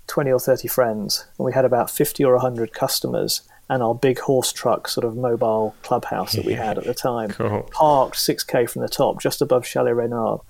[0.07, 4.21] twenty or thirty friends, and we had about fifty or hundred customers, and our big
[4.21, 7.69] horse truck sort of mobile clubhouse that we had at the time Cool.
[7.73, 10.41] parked six k from the top, just above Chalet Reynard.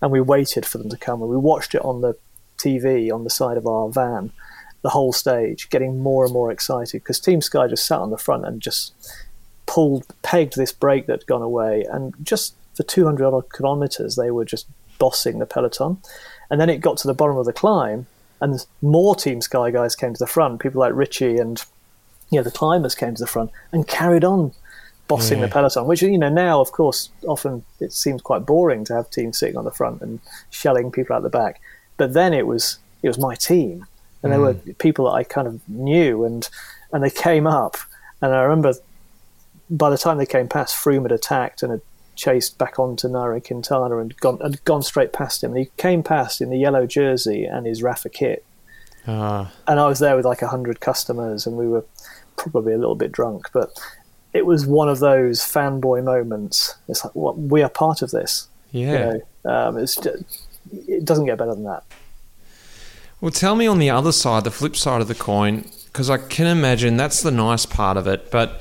[0.00, 2.14] and we waited for them to come, and we watched it on the
[2.58, 4.30] TV on the side of our van,
[4.86, 8.16] the whole stage, getting more and more excited because Team Sky just sat on the
[8.16, 8.94] front and just
[9.66, 14.44] pulled, pegged this break that'd gone away, and just for 200 odd kilometres, they were
[14.44, 14.68] just
[15.00, 15.98] bossing the peloton.
[16.48, 18.06] And then it got to the bottom of the climb,
[18.40, 20.60] and more Team Sky guys came to the front.
[20.60, 21.60] People like Richie and
[22.30, 24.52] you know the climbers came to the front and carried on
[25.08, 25.52] bossing the mm.
[25.52, 25.86] peloton.
[25.86, 29.56] Which you know now, of course, often it seems quite boring to have teams sitting
[29.56, 30.20] on the front and
[30.50, 31.60] shelling people out the back.
[31.96, 33.86] But then it was it was my team,
[34.22, 36.48] and there were people that I kind of knew, and
[36.92, 37.76] and they came up,
[38.20, 38.74] and I remember
[39.68, 41.80] by the time they came past, Froome had attacked and had
[42.14, 45.50] chased back onto Nairo Quintana and gone had gone straight past him.
[45.50, 48.44] And he came past in the yellow jersey and his Rapha kit,
[49.06, 51.84] Ah, and I was there with like a hundred customers, and we were
[52.36, 53.70] probably a little bit drunk, but
[54.32, 56.74] it was one of those fanboy moments.
[56.88, 58.48] It's like, what we are part of this.
[58.70, 59.14] yeah.
[59.14, 60.46] You know, um, it's just,
[60.86, 61.84] it doesn't get better than that.
[63.18, 66.18] Well, tell me on the other side, the flip side of the coin, because I
[66.18, 68.30] can imagine that's the nice part of it.
[68.30, 68.60] But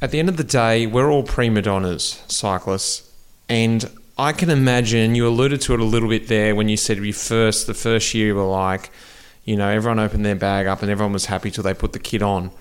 [0.00, 3.10] at the end of the day, we're all prima donnas, cyclists.
[3.48, 6.98] And I can imagine, you alluded to it a little bit there when you said
[6.98, 8.92] you first, the first year, you were like,
[9.44, 11.98] you know, everyone opened their bag up and everyone was happy till they put the
[11.98, 12.52] kit on.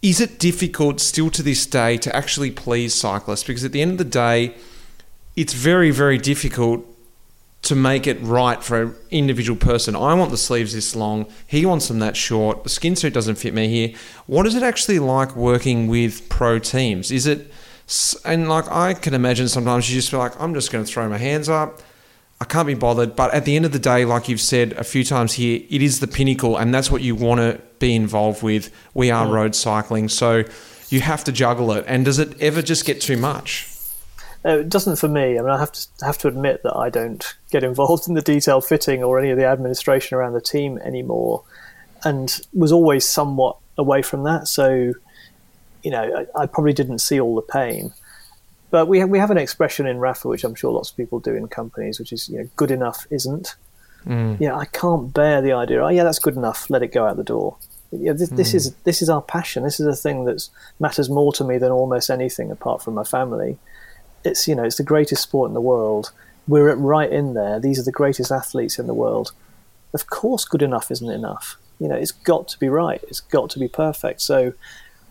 [0.00, 3.44] Is it difficult still to this day to actually please cyclists?
[3.44, 4.54] Because at the end of the day,
[5.36, 6.86] it's very, very difficult
[7.64, 9.96] to make it right for an individual person.
[9.96, 11.26] I want the sleeves this long.
[11.46, 12.62] He wants them that short.
[12.62, 13.96] The skin suit doesn't fit me here.
[14.26, 17.10] What is it actually like working with pro teams?
[17.10, 17.50] Is it
[18.24, 21.08] And like I can imagine sometimes you just feel like I'm just going to throw
[21.08, 21.80] my hands up.
[22.40, 23.16] I can't be bothered.
[23.16, 25.80] But at the end of the day, like you've said a few times here, it
[25.80, 28.70] is the pinnacle, and that's what you want to be involved with.
[28.92, 29.32] We are mm.
[29.32, 30.44] road cycling, so
[30.90, 31.84] you have to juggle it.
[31.88, 33.73] And does it ever just get too much?
[34.44, 35.38] Uh, it doesn't for me.
[35.38, 38.22] I mean, I have to have to admit that I don't get involved in the
[38.22, 41.42] detail fitting or any of the administration around the team anymore,
[42.04, 44.46] and was always somewhat away from that.
[44.46, 44.92] So,
[45.82, 47.92] you know, I, I probably didn't see all the pain.
[48.70, 51.20] But we have, we have an expression in Rapha, which I'm sure lots of people
[51.20, 53.54] do in companies, which is you know, good enough isn't.
[54.04, 54.40] Mm.
[54.40, 55.82] Yeah, I can't bear the idea.
[55.82, 56.68] Oh, yeah, that's good enough.
[56.68, 57.56] Let it go out the door.
[57.92, 58.36] Yeah, this, mm.
[58.36, 59.62] this is this is our passion.
[59.62, 60.48] This is a thing that
[60.80, 63.56] matters more to me than almost anything apart from my family
[64.24, 66.10] it's you know it's the greatest sport in the world.
[66.46, 67.58] We're right in there.
[67.58, 69.32] These are the greatest athletes in the world.
[69.94, 71.56] Of course, good enough isn't enough.
[71.78, 73.02] You know, it's got to be right.
[73.08, 74.20] It's got to be perfect.
[74.20, 74.52] So,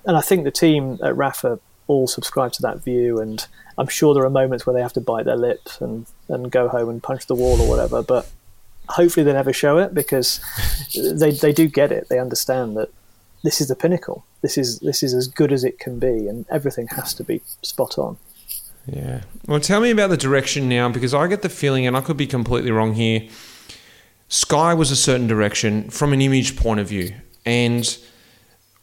[0.05, 3.19] and I think the team at Rapha all subscribe to that view.
[3.19, 3.45] And
[3.77, 6.67] I'm sure there are moments where they have to bite their lips and and go
[6.67, 8.03] home and punch the wall or whatever.
[8.03, 8.29] But
[8.89, 10.39] hopefully, they never show it because
[10.95, 12.09] they they do get it.
[12.09, 12.89] They understand that
[13.43, 14.25] this is the pinnacle.
[14.41, 17.41] This is this is as good as it can be, and everything has to be
[17.61, 18.17] spot on.
[18.85, 19.21] Yeah.
[19.47, 22.17] Well, tell me about the direction now because I get the feeling, and I could
[22.17, 23.27] be completely wrong here.
[24.27, 27.13] Sky was a certain direction from an image point of view,
[27.45, 27.97] and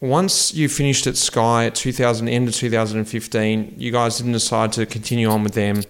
[0.01, 4.87] once you finished at Sky at 2000 end of 2015, you guys didn't decide to
[4.87, 5.83] continue on with them.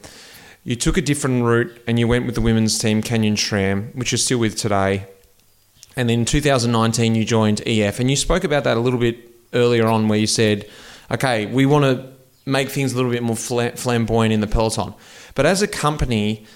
[0.64, 4.10] You took a different route and you went with the women's team Canyon SRAM, which
[4.10, 5.06] you're still with today.
[5.96, 9.16] And then in 2019, you joined EF, and you spoke about that a little bit
[9.52, 10.68] earlier on, where you said,
[11.10, 12.09] "Okay, we want to
[12.46, 14.94] make things a little bit more flamboyant in the peloton.
[15.34, 16.46] But as a company,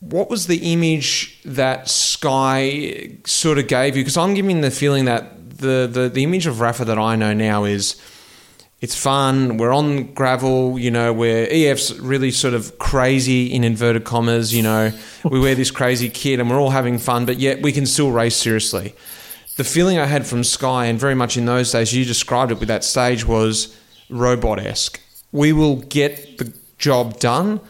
[0.00, 4.02] what was the image that Sky sort of gave you?
[4.02, 7.32] Because I'm giving the feeling that the, the, the image of Rapha that I know
[7.32, 8.00] now is
[8.80, 9.56] it's fun.
[9.56, 14.62] We're on gravel, you know, where EF's really sort of crazy in inverted commas, you
[14.62, 14.92] know,
[15.24, 18.10] we wear this crazy kit and we're all having fun, but yet we can still
[18.10, 18.94] race seriously.
[19.56, 22.58] The feeling I had from Sky, and very much in those days, you described it
[22.60, 23.74] with that stage, was
[24.08, 25.00] robot esque.
[25.32, 27.60] We will get the job done,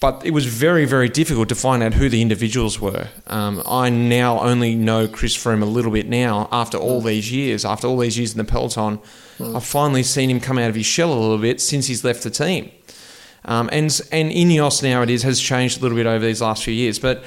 [0.00, 3.08] but it was very, very difficult to find out who the individuals were.
[3.26, 7.06] Um, I now only know Chris Froome a little bit now after all mm.
[7.06, 8.98] these years, after all these years in the peloton.
[9.38, 9.56] Mm.
[9.56, 12.22] I've finally seen him come out of his shell a little bit since he's left
[12.22, 12.70] the team.
[13.46, 16.64] Um, and and Ineos now it is has changed a little bit over these last
[16.64, 16.98] few years.
[16.98, 17.24] But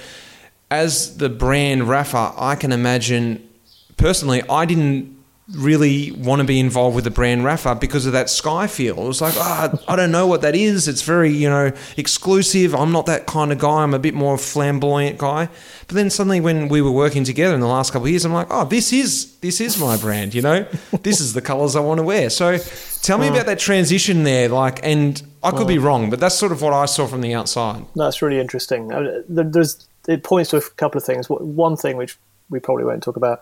[0.70, 3.48] as the brand Rapha, I can imagine
[3.98, 5.17] personally, I didn't
[5.54, 9.00] really want to be involved with the brand Rapha because of that sky feel.
[9.00, 10.90] It was like, oh, I don't know what that is.
[10.90, 12.76] It's very, you know, exclusive.
[12.76, 13.84] I'm not that kind of guy.
[13.84, 15.48] I'm a bit more flamboyant guy.
[15.88, 18.34] But then suddenly when we were working together in the last couple of years, I'm
[18.34, 20.64] like, oh, this is this is my brand, you know?
[21.04, 22.30] this is the colours I want to wear.
[22.30, 22.58] So
[23.02, 26.52] tell me about that transition there, like and I could be wrong, but that's sort
[26.52, 27.86] of what I saw from the outside.
[27.96, 28.92] That's really interesting.
[28.92, 31.30] Uh, there's it points to a couple of things.
[31.30, 32.18] One thing which
[32.50, 33.42] we probably won't talk about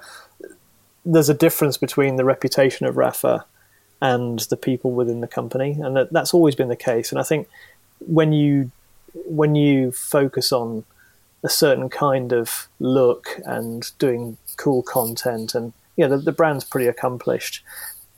[1.06, 3.44] there's a difference between the reputation of Rapha
[4.02, 7.12] and the people within the company, and that, that's always been the case.
[7.12, 7.48] And I think
[8.00, 8.72] when you
[9.14, 10.84] when you focus on
[11.44, 16.64] a certain kind of look and doing cool content, and you know the, the brand's
[16.64, 17.64] pretty accomplished.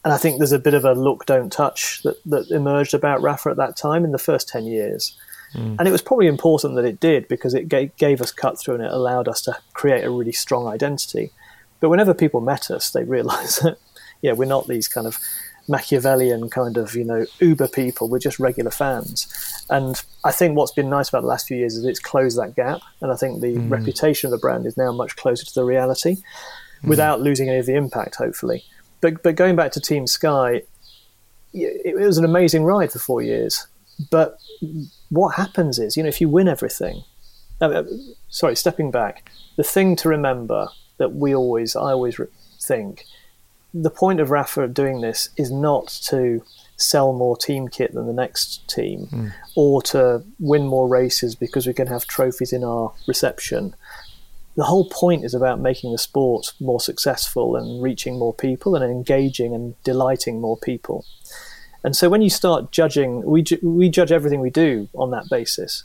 [0.05, 3.19] And I think there's a bit of a look, don't touch that, that emerged about
[3.19, 5.17] Rapha at that time in the first 10 years.
[5.53, 5.75] Mm.
[5.77, 8.75] And it was probably important that it did because it gave, gave us cut through
[8.75, 11.31] and it allowed us to create a really strong identity.
[11.79, 13.77] But whenever people met us, they realised that
[14.21, 15.19] yeah, we're not these kind of
[15.67, 18.07] Machiavellian kind of you know uber people.
[18.07, 19.27] We're just regular fans.
[19.69, 22.55] And I think what's been nice about the last few years is it's closed that
[22.55, 22.81] gap.
[23.01, 23.69] And I think the mm.
[23.69, 26.87] reputation of the brand is now much closer to the reality, mm.
[26.87, 28.15] without losing any of the impact.
[28.15, 28.63] Hopefully,
[29.01, 30.63] but but going back to Team Sky,
[31.53, 33.67] it, it was an amazing ride for four years.
[34.11, 34.37] But
[35.09, 37.03] what happens is, you know, if you win everything,
[37.59, 37.83] uh,
[38.29, 42.19] sorry, stepping back, the thing to remember that we always, I always
[42.61, 43.05] think,
[43.73, 46.43] the point of Rapha doing this is not to
[46.77, 49.33] sell more team kit than the next team mm.
[49.55, 53.75] or to win more races because we can have trophies in our reception.
[54.55, 58.83] The whole point is about making the sport more successful and reaching more people and
[58.83, 61.05] engaging and delighting more people.
[61.83, 65.29] And so when you start judging, we, ju- we judge everything we do on that
[65.29, 65.83] basis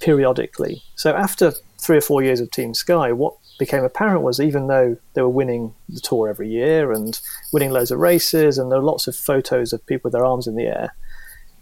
[0.00, 0.82] periodically.
[0.94, 4.96] So after three or four years of Team Sky, what became apparent was even though
[5.14, 7.20] they were winning the tour every year and
[7.52, 10.46] winning loads of races, and there were lots of photos of people with their arms
[10.46, 10.94] in the air,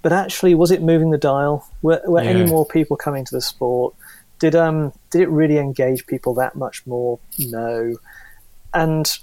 [0.03, 1.69] but actually, was it moving the dial?
[1.83, 2.31] Were, were yeah.
[2.31, 3.95] any more people coming to the sport?
[4.39, 7.19] Did um did it really engage people that much more?
[7.39, 7.97] No,
[8.73, 9.19] and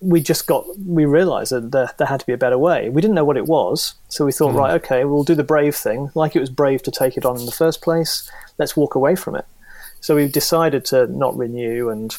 [0.00, 3.00] we just got we realized that there, there, had to be a better way we
[3.00, 4.58] didn't know what it was so we thought mm.
[4.58, 7.38] right okay we'll do the brave thing like it was brave to take it on
[7.38, 9.46] in the first place let's walk away from it
[10.06, 12.16] so we decided to not renew and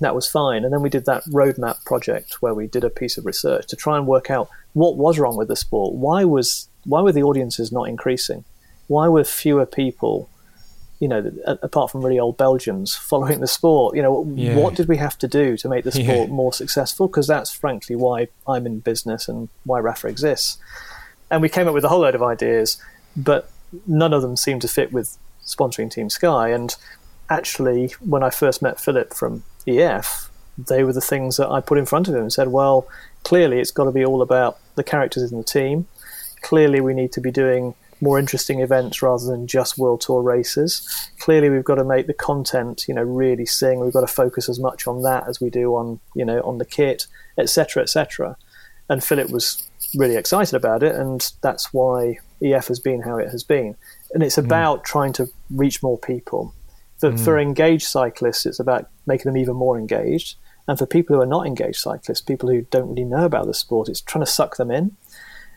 [0.00, 3.16] that was fine and then we did that roadmap project where we did a piece
[3.16, 6.68] of research to try and work out what was wrong with the sport why was
[6.84, 8.44] why were the audiences not increasing
[8.88, 10.28] why were fewer people
[10.98, 11.30] you know,
[11.62, 14.56] apart from really old Belgians following the sport, you know, yeah.
[14.56, 16.34] what did we have to do to make the sport yeah.
[16.34, 17.06] more successful?
[17.06, 20.56] Because that's frankly why I'm in business and why Rapha exists.
[21.30, 22.82] And we came up with a whole load of ideas,
[23.14, 23.50] but
[23.86, 26.48] none of them seemed to fit with sponsoring Team Sky.
[26.50, 26.74] And
[27.30, 31.78] actually, when I first met Philip from EF, they were the things that I put
[31.78, 32.88] in front of him and said, well,
[33.24, 35.86] clearly it's got to be all about the characters in the team.
[36.42, 41.10] Clearly, we need to be doing more interesting events rather than just world tour races.
[41.18, 43.80] Clearly, we've got to make the content, you know, really sing.
[43.80, 46.58] We've got to focus as much on that as we do on, you know, on
[46.58, 47.06] the kit,
[47.38, 48.36] etc., etc.
[48.88, 53.30] And Philip was really excited about it, and that's why EF has been how it
[53.30, 53.76] has been.
[54.14, 54.44] And it's mm.
[54.44, 54.84] about mm.
[54.84, 56.54] trying to reach more people.
[56.98, 57.24] For, mm.
[57.24, 60.36] for engaged cyclists, it's about making them even more engaged.
[60.68, 63.54] And for people who are not engaged cyclists, people who don't really know about the
[63.54, 64.96] sport, it's trying to suck them in.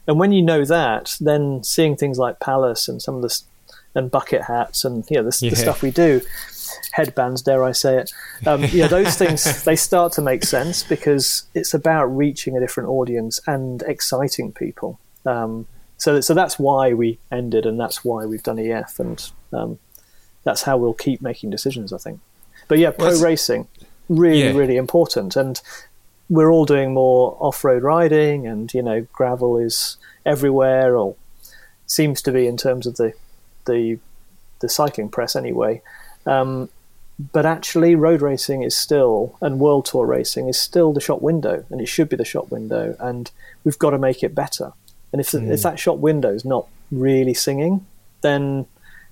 [0.08, 3.42] And when you know that, then seeing things like Palace and some of the
[3.96, 5.50] and bucket hats and you know the, yeah.
[5.50, 6.22] the stuff we do,
[6.92, 8.12] headbands, dare I say it,
[8.46, 12.60] um, you know those things they start to make sense because it's about reaching a
[12.60, 15.00] different audience and exciting people.
[15.26, 15.68] Um,
[16.00, 19.78] so so that's why we ended, and that's why we've done EF, and um,
[20.44, 21.94] that's how we'll keep making decisions.
[21.94, 22.20] I think.
[22.68, 23.68] But yeah, pro well, racing
[24.10, 24.54] really yeah.
[24.54, 25.62] really important and
[26.30, 31.16] we're all doing more off-road riding, and you know, gravel is everywhere, or
[31.88, 33.14] seems to be in terms of the
[33.66, 34.00] the
[34.60, 35.82] the cycling press anyway.
[36.26, 36.70] Um,
[37.34, 41.66] but actually, road racing is still, and world tour racing is still the shop window,
[41.70, 43.32] and it should be the shop window, and
[43.64, 44.74] we've got to make it better.
[45.12, 45.52] And if, mm.
[45.52, 47.86] if that shop window is not really singing,
[48.22, 48.66] then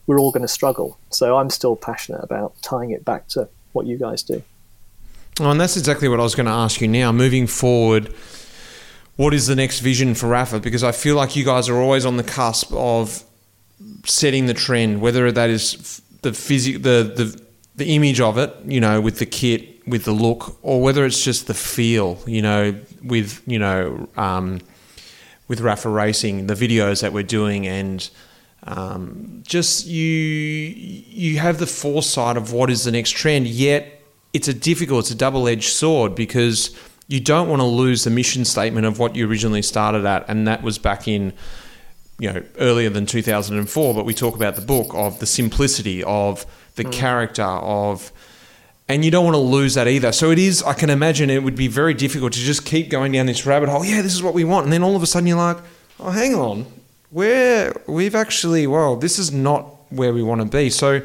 [0.05, 0.97] we're all going to struggle.
[1.09, 4.41] So I'm still passionate about tying it back to what you guys do.
[5.39, 7.11] Oh, and that's exactly what I was going to ask you now.
[7.11, 8.13] Moving forward,
[9.17, 10.61] what is the next vision for Rapha?
[10.61, 13.23] Because I feel like you guys are always on the cusp of
[14.05, 18.81] setting the trend, whether that is the physic, the, the the image of it, you
[18.81, 22.75] know, with the kit, with the look, or whether it's just the feel, you know,
[23.03, 24.59] with you know, um,
[25.47, 28.09] with Rapha Racing, the videos that we're doing, and
[28.63, 34.01] um, just you you have the foresight of what is the next trend, yet
[34.33, 36.75] it's a difficult, it's a double edged sword because
[37.07, 40.47] you don't want to lose the mission statement of what you originally started at, and
[40.47, 41.33] that was back in
[42.19, 46.45] you know earlier than 2004 but we talk about the book of the simplicity of
[46.75, 46.91] the mm.
[46.91, 48.11] character of
[48.89, 51.43] and you don't want to lose that either so it is i can imagine it
[51.43, 54.23] would be very difficult to just keep going down this rabbit hole yeah this is
[54.23, 55.57] what we want and then all of a sudden you're like
[55.99, 56.65] oh hang on
[57.09, 61.01] where we've actually well this is not where we want to be so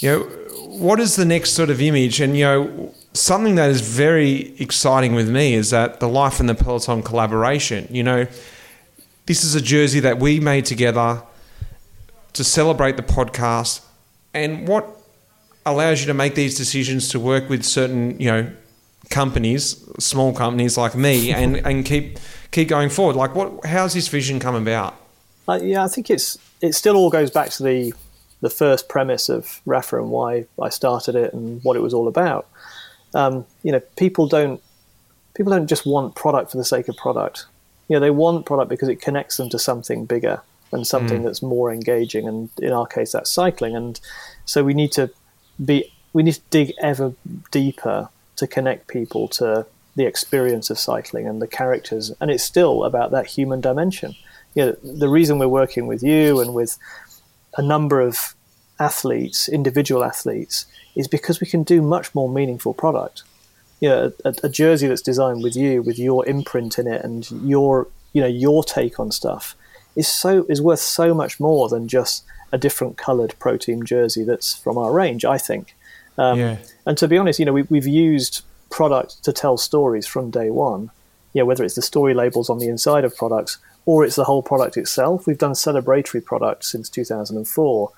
[0.00, 0.38] you know
[0.78, 2.20] what is the next sort of image?
[2.20, 6.46] And you know, something that is very exciting with me is that the Life in
[6.46, 7.88] the Peloton collaboration.
[7.90, 8.26] You know,
[9.26, 11.22] this is a jersey that we made together
[12.34, 13.84] to celebrate the podcast,
[14.32, 14.86] and what
[15.68, 18.50] allows you to make these decisions to work with certain, you know,
[19.10, 22.18] companies, small companies like me, and and keep
[22.50, 23.16] keep going forward.
[23.16, 23.64] Like, what?
[23.64, 24.94] How's this vision come about?
[25.48, 27.94] Uh, yeah, I think it's it still all goes back to the
[28.40, 32.06] the first premise of Rapha and why I started it and what it was all
[32.06, 32.46] about.
[33.14, 34.60] Um, you know, people don't
[35.34, 37.46] people don't just want product for the sake of product.
[37.88, 41.24] You know, they want product because it connects them to something bigger and something mm.
[41.24, 42.28] that's more engaging.
[42.28, 43.74] And in our case, that's cycling.
[43.74, 43.98] And
[44.44, 45.10] so we need to
[45.64, 47.12] be we need to dig ever
[47.50, 52.12] deeper to connect people to the experience of cycling and the characters.
[52.20, 54.14] And it's still about that human dimension.
[54.54, 56.78] You know, the reason we're working with you and with
[57.56, 58.34] a number of
[58.78, 63.24] athletes, individual athletes, is because we can do much more meaningful product.
[63.80, 67.28] You know, a, a, jersey that's designed with you, with your imprint in it, and
[67.30, 69.54] your you know your take on stuff
[69.94, 74.24] is so is worth so much more than just a different coloured pro team jersey
[74.24, 75.24] that's from our range.
[75.24, 75.74] I think.
[76.16, 76.56] Um, yeah.
[76.84, 80.50] And to be honest, you know, we, we've used product to tell stories from day
[80.50, 80.90] one.
[81.32, 84.24] You know, whether it's the story labels on the inside of products or it's the
[84.24, 85.26] whole product itself.
[85.26, 87.92] We've done celebratory products since 2004,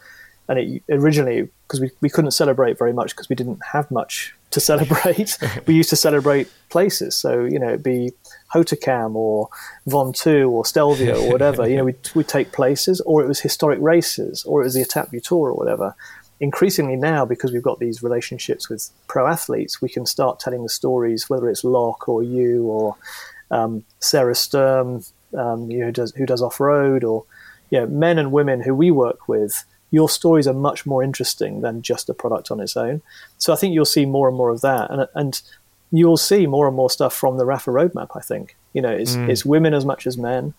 [0.48, 4.32] and it originally because we, we couldn't celebrate very much because we didn't have much
[4.52, 5.36] to celebrate.
[5.66, 8.12] we used to celebrate places, so you know it'd be
[8.54, 9.48] Hautacam or
[9.86, 11.68] Ventoux or Stelvio or whatever.
[11.68, 14.84] you know, we we take places, or it was historic races, or it was the
[14.84, 15.94] Etape du Tour or whatever.
[16.40, 20.68] increasingly now, because we've got these relationships with pro athletes, we can start telling the
[20.68, 22.96] stories, whether it's Locke or you or
[23.50, 25.04] um, Sarah Sturm,
[25.36, 27.24] um, you know, who does, who does off road, or
[27.70, 29.64] you know, men and women who we work with.
[29.92, 33.02] Your stories are much more interesting than just a product on its own.
[33.38, 35.42] So I think you'll see more and more of that, and and
[35.92, 38.16] you'll see more and more stuff from the Rapha roadmap.
[38.16, 39.28] I think you know it's, mm.
[39.28, 40.54] it's women as much as men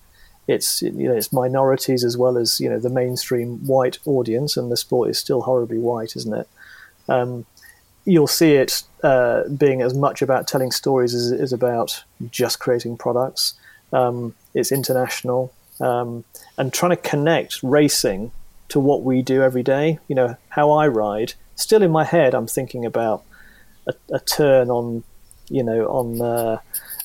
[0.47, 4.71] it's you know it's minorities as well as you know the mainstream white audience, and
[4.71, 6.49] the sport is still horribly white, isn't it?
[7.07, 7.45] Um,
[8.05, 12.59] you'll see it uh, being as much about telling stories as it is about just
[12.59, 13.53] creating products.
[13.93, 16.23] Um, it's international um,
[16.57, 18.31] and trying to connect racing
[18.69, 19.99] to what we do every day.
[20.07, 21.33] You know how I ride.
[21.55, 23.23] Still in my head, I'm thinking about
[23.85, 25.03] a, a turn on,
[25.51, 26.59] you know, on uh,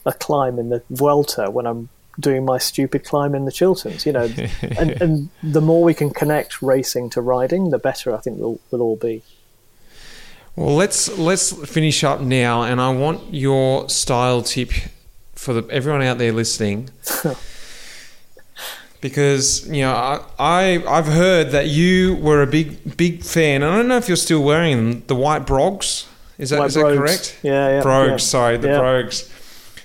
[0.05, 1.89] a climb in the Vuelta when I'm
[2.19, 4.29] doing my stupid climb in the Chilterns, you know.
[4.63, 8.59] and, and, the more we can connect racing to riding, the better I think we'll,
[8.71, 9.23] we'll all be.
[10.55, 14.71] Well, let's let's finish up now, and I want your style tip
[15.35, 16.89] for the, everyone out there listening.
[19.03, 23.63] because you know I, I I've heard that you were a big big fan.
[23.63, 25.05] I don't know if you're still wearing them.
[25.07, 26.09] The white brogues
[26.39, 27.39] is that, is that correct?
[27.43, 27.83] Yeah, yeah.
[27.83, 28.17] Brogues, yeah.
[28.19, 28.79] sorry, the yeah.
[28.79, 29.31] brogues.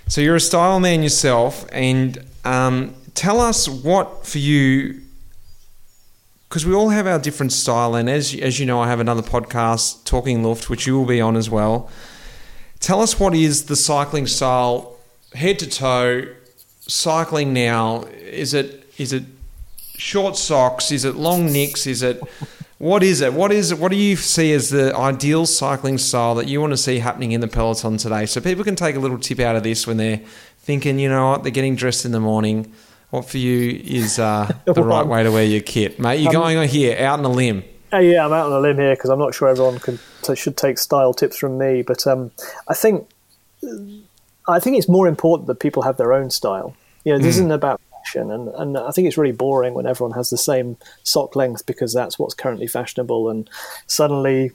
[0.08, 5.02] So you're a style man yourself, and um, tell us what for you,
[6.50, 9.22] because we all have our different style, and as as you know, I have another
[9.22, 11.90] podcast, Talking Luft, which you will be on as well.
[12.80, 14.98] Tell us what is the cycling style,
[15.34, 16.26] head to toe,
[16.82, 18.04] cycling now.
[18.04, 19.24] Is it is it
[19.96, 20.92] short socks?
[20.92, 21.88] Is it long nicks?
[21.88, 22.22] Is it
[22.82, 23.32] what is it?
[23.32, 23.78] What is it?
[23.78, 27.32] What do you see as the ideal cycling style that you want to see happening
[27.32, 28.26] in the peloton today?
[28.26, 30.20] So people can take a little tip out of this when they're
[30.58, 32.74] thinking, you know what, they're getting dressed in the morning.
[33.12, 36.22] What for you is uh, the right way to wear your kit, mate?
[36.22, 37.64] You're um, going on here out on a limb.
[37.94, 40.00] Uh, yeah, I'm out on a limb here because I'm not sure everyone can,
[40.34, 41.84] should take style tips from me.
[41.84, 42.32] But um,
[42.68, 43.08] I think
[44.48, 46.76] I think it's more important that people have their own style.
[47.04, 47.42] You know, this mm.
[47.42, 47.80] isn't about
[48.32, 51.94] And, and I think it's really boring when everyone has the same sock length because
[51.94, 53.30] that's what's currently fashionable.
[53.30, 53.50] And
[53.88, 54.52] suddenly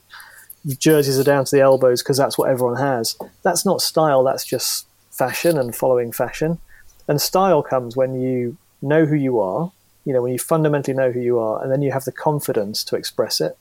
[0.77, 3.17] jerseys are down to the elbows because that's what everyone has.
[3.43, 6.59] That's not style, that's just fashion and following fashion.
[7.07, 9.71] And style comes when you know who you are,
[10.05, 12.83] you know, when you fundamentally know who you are, and then you have the confidence
[12.85, 13.57] to express it.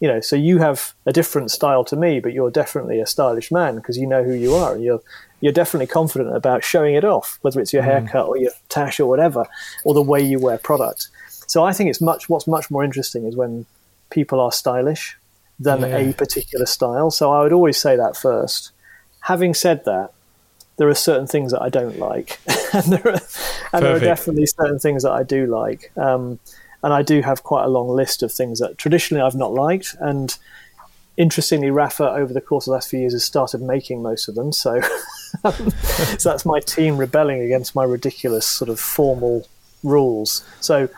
[0.00, 3.52] You know, so you have a different style to me, but you're definitely a stylish
[3.52, 5.02] man because you know who you are, and you're
[5.40, 7.86] you're definitely confident about showing it off, whether it's your mm.
[7.86, 9.46] haircut or your tash or whatever,
[9.84, 11.08] or the way you wear product.
[11.46, 13.66] So I think it's much what's much more interesting is when
[14.10, 15.16] people are stylish
[15.58, 15.96] than yeah.
[15.96, 17.10] a particular style.
[17.10, 18.72] So I would always say that first.
[19.20, 20.12] Having said that,
[20.76, 22.40] there are certain things that I don't like,
[22.72, 23.20] and, there are,
[23.72, 25.92] and there are, definitely certain things that I do like.
[25.94, 26.38] Um,
[26.82, 29.96] and I do have quite a long list of things that traditionally I've not liked,
[30.00, 30.36] and
[31.16, 34.34] interestingly, Rapha over the course of the last few years has started making most of
[34.34, 34.52] them.
[34.52, 34.80] So,
[35.44, 35.70] um,
[36.18, 39.46] so that's my team rebelling against my ridiculous sort of formal
[39.82, 40.44] rules.
[40.60, 40.88] So,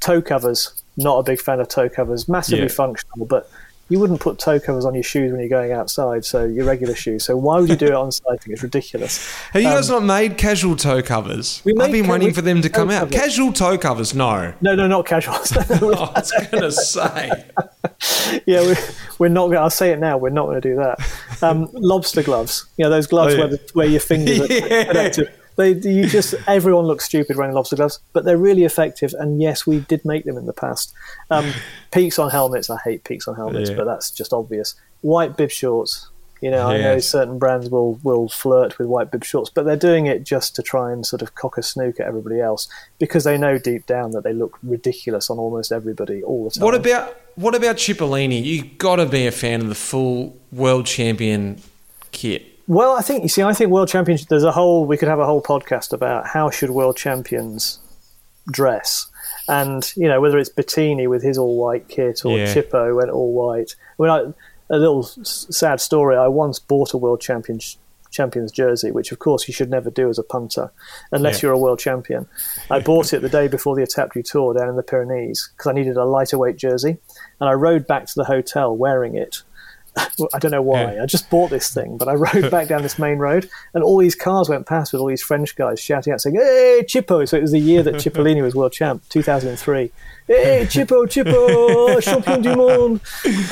[0.00, 2.28] toe covers, not a big fan of toe covers.
[2.28, 2.68] Massively yeah.
[2.68, 3.50] functional, but
[3.88, 6.94] you wouldn't put toe covers on your shoes when you're going outside, so your regular
[6.94, 7.24] shoes.
[7.24, 8.52] So why would you do it on cycling?
[8.52, 9.30] It's ridiculous.
[9.52, 11.60] Have you um, guys not made casual toe covers?
[11.64, 13.10] We I've been ca- waiting for them to come out.
[13.10, 13.16] Covers.
[13.16, 14.54] Casual toe covers, no.
[14.62, 15.34] No, no, not casual.
[15.34, 17.44] oh, I was going to say.
[18.46, 18.76] yeah, we're,
[19.18, 19.54] we're not.
[19.54, 20.16] I'll say it now.
[20.16, 20.98] We're not going to do that.
[21.42, 22.66] Um, lobster gloves.
[22.78, 23.42] You know those gloves oh, yeah.
[23.42, 24.64] where, the, where your fingers yeah.
[24.64, 25.32] are connected.
[25.56, 29.14] They, you just everyone looks stupid wearing lobster gloves, but they're really effective.
[29.18, 30.92] And yes, we did make them in the past.
[31.30, 31.52] Um,
[31.92, 32.70] peaks on helmets.
[32.70, 33.76] I hate peaks on helmets, yeah.
[33.76, 34.74] but that's just obvious.
[35.02, 36.08] White bib shorts.
[36.40, 36.78] You know, yes.
[36.78, 40.24] I know certain brands will will flirt with white bib shorts, but they're doing it
[40.24, 43.56] just to try and sort of cock a snook at everybody else because they know
[43.56, 46.64] deep down that they look ridiculous on almost everybody all the time.
[46.64, 48.42] What about what about Cipollini?
[48.44, 51.62] You got to be a fan of the full world champion
[52.12, 52.53] kit.
[52.66, 54.26] Well, I think you see, I think world champions.
[54.26, 54.86] There's a whole.
[54.86, 57.78] We could have a whole podcast about how should world champions
[58.50, 59.06] dress,
[59.48, 62.52] and you know whether it's Bettini with his all white kit or yeah.
[62.52, 63.74] Chippo went all white.
[63.98, 66.16] I mean, I, a little sad story.
[66.16, 67.60] I once bought a world champion
[68.10, 70.70] champions jersey, which of course you should never do as a punter
[71.12, 71.48] unless yeah.
[71.48, 72.26] you're a world champion.
[72.70, 75.68] I bought it the day before the Etape du Tour down in the Pyrenees because
[75.68, 76.96] I needed a lighter weight jersey,
[77.40, 79.42] and I rode back to the hotel wearing it
[79.96, 80.94] I don't know why.
[80.94, 81.02] Yeah.
[81.02, 83.98] I just bought this thing, but I rode back down this main road, and all
[83.98, 87.36] these cars went past with all these French guys shouting out, saying, "Hey, Chippo!" So
[87.36, 89.92] it was the year that Cipollini was world champ, 2003.
[90.26, 93.00] Hey, Chippo, Chippo, champion du monde!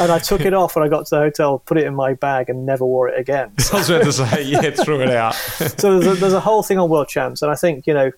[0.00, 2.14] And I took it off when I got to the hotel, put it in my
[2.14, 3.52] bag, and never wore it again.
[3.72, 5.34] I was about to say, yeah, threw it out.
[5.34, 8.10] so there's a, there's a whole thing on world champs, and I think you know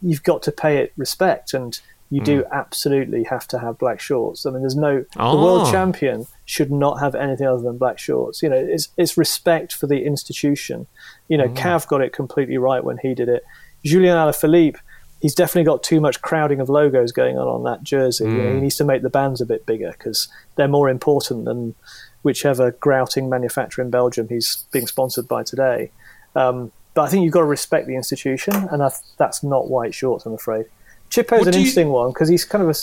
[0.00, 1.80] you've got to pay it respect and
[2.14, 2.24] you Hmm.
[2.32, 4.46] do absolutely have to have black shorts.
[4.46, 5.42] I mean, there's no the Oh.
[5.44, 8.42] world champion should not have anything other than black shorts.
[8.42, 10.86] You know, it's it's respect for the institution.
[11.28, 11.42] You Hmm.
[11.44, 13.42] know, Cav got it completely right when he did it.
[13.84, 14.76] Julian Alaphilippe,
[15.20, 18.24] he's definitely got too much crowding of logos going on on that jersey.
[18.24, 18.54] You know, Hmm.
[18.56, 21.74] he needs to make the bands a bit bigger because they're more important than
[22.22, 25.90] whichever grouting manufacturer in Belgium he's being sponsored by today.
[26.36, 29.94] Um, but I think you've got to respect the institution, and I, that's not white
[29.94, 30.66] shorts, I'm afraid.
[31.10, 32.74] Chippo's What an do you- interesting one because he's kind of a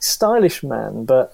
[0.00, 1.32] stylish man, but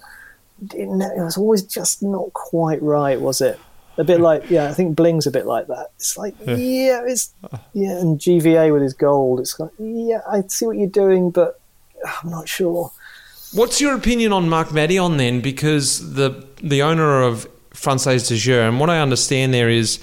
[0.75, 3.59] it, was always just not quite right, was it?
[3.99, 5.91] A bit like, yeah, I think Bling's a bit like that.
[5.97, 7.33] It's like, yeah, it's
[7.75, 9.41] yeah, and GVA with his gold.
[9.41, 11.61] It's like, yeah, I see what you're doing, but
[12.23, 12.93] I'm not sure.
[13.53, 15.41] What's your opinion on Marc Madiot then?
[15.41, 19.99] Because the the owner of Française des Jeux, and what I understand there is,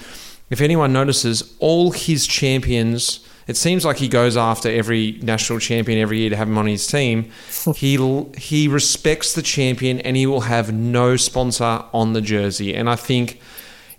[0.50, 3.22] if anyone notices, all his champions.
[3.48, 6.68] It seems like he goes after every national champion every year to have him on
[6.68, 7.32] his team.
[7.76, 7.98] he
[8.38, 12.76] he respects the champion, and he will have no sponsor on the jersey.
[12.76, 13.40] And I think,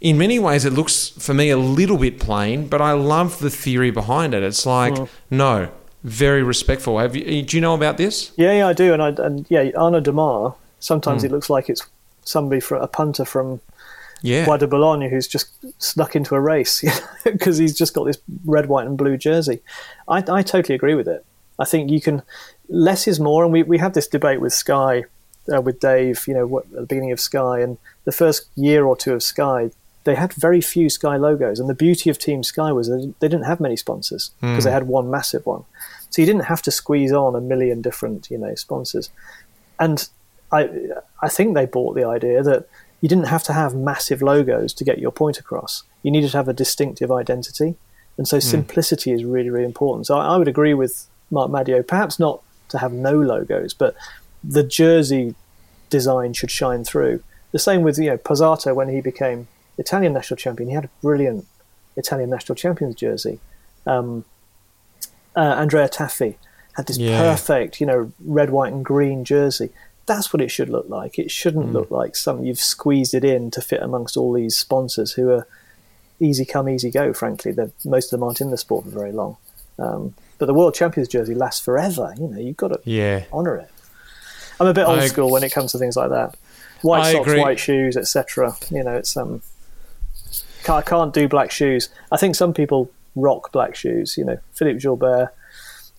[0.00, 3.50] in many ways, it looks for me a little bit plain, but I love the
[3.50, 4.42] theory behind it.
[4.42, 4.96] It's like
[5.30, 5.70] no,
[6.04, 6.98] very respectful.
[6.98, 7.42] Have you?
[7.42, 8.32] Do you know about this?
[8.36, 10.54] Yeah, yeah, I do, and I and yeah, Arnaud Démare.
[10.80, 11.26] Sometimes hmm.
[11.26, 11.86] it looks like it's
[12.22, 13.60] somebody for a punter from
[14.22, 14.44] Yeah.
[14.44, 15.50] Bois de Boulogne who's just
[15.82, 16.84] snuck into a race
[17.24, 19.60] because he's just got this red, white, and blue jersey.
[20.08, 21.24] I, I totally agree with it.
[21.58, 22.22] I think you can
[22.68, 25.04] less is more, and we, we had this debate with Sky,
[25.52, 26.24] uh, with Dave.
[26.28, 29.22] You know, what, at the beginning of Sky, and the first year or two of
[29.22, 29.70] Sky,
[30.04, 33.28] they had very few Sky logos, and the beauty of Team Sky was that they
[33.28, 35.64] didn't have many sponsors because they had one massive one,
[36.10, 39.10] so you didn't have to squeeze on a million different you know sponsors,
[39.80, 40.08] and
[40.52, 40.70] I
[41.20, 42.68] I think they bought the idea that
[43.00, 45.84] you didn't have to have massive logos to get your point across.
[46.02, 47.76] You needed to have a distinctive identity.
[48.16, 50.06] And so simplicity is really, really important.
[50.08, 53.94] So I, I would agree with Marc Madiot, perhaps not to have no logos, but
[54.42, 55.34] the jersey
[55.90, 57.22] design should shine through.
[57.52, 59.46] The same with, you know, Pozzato when he became
[59.78, 60.68] Italian national champion.
[60.68, 61.46] He had a brilliant
[61.96, 63.38] Italian national champions jersey.
[63.86, 64.24] Um,
[65.36, 66.34] uh, Andrea Tafi
[66.74, 67.18] had this Yeah.
[67.20, 69.70] perfect, you know, red, white, and green jersey.
[70.08, 71.18] That's what it should look like.
[71.18, 75.12] It shouldn't look like something you've squeezed it in to fit amongst all these sponsors
[75.12, 75.46] who are
[76.18, 77.12] easy come, easy go.
[77.12, 79.36] Frankly, They're, most of them aren't in the sport for very long.
[79.78, 82.14] Um, but the World Champions jersey lasts forever.
[82.18, 83.24] You know, you've got to Yeah.
[83.32, 83.70] honour it.
[84.58, 86.36] I'm a bit old I- school when it comes to things like that.
[86.82, 87.40] White I socks, agree.
[87.40, 88.56] white shoes, etc.
[88.70, 89.42] You know, it's um,
[90.68, 91.88] I can't do black shoes.
[92.12, 94.16] I think some people rock black shoes.
[94.16, 95.32] You know, Philippe Gilbert.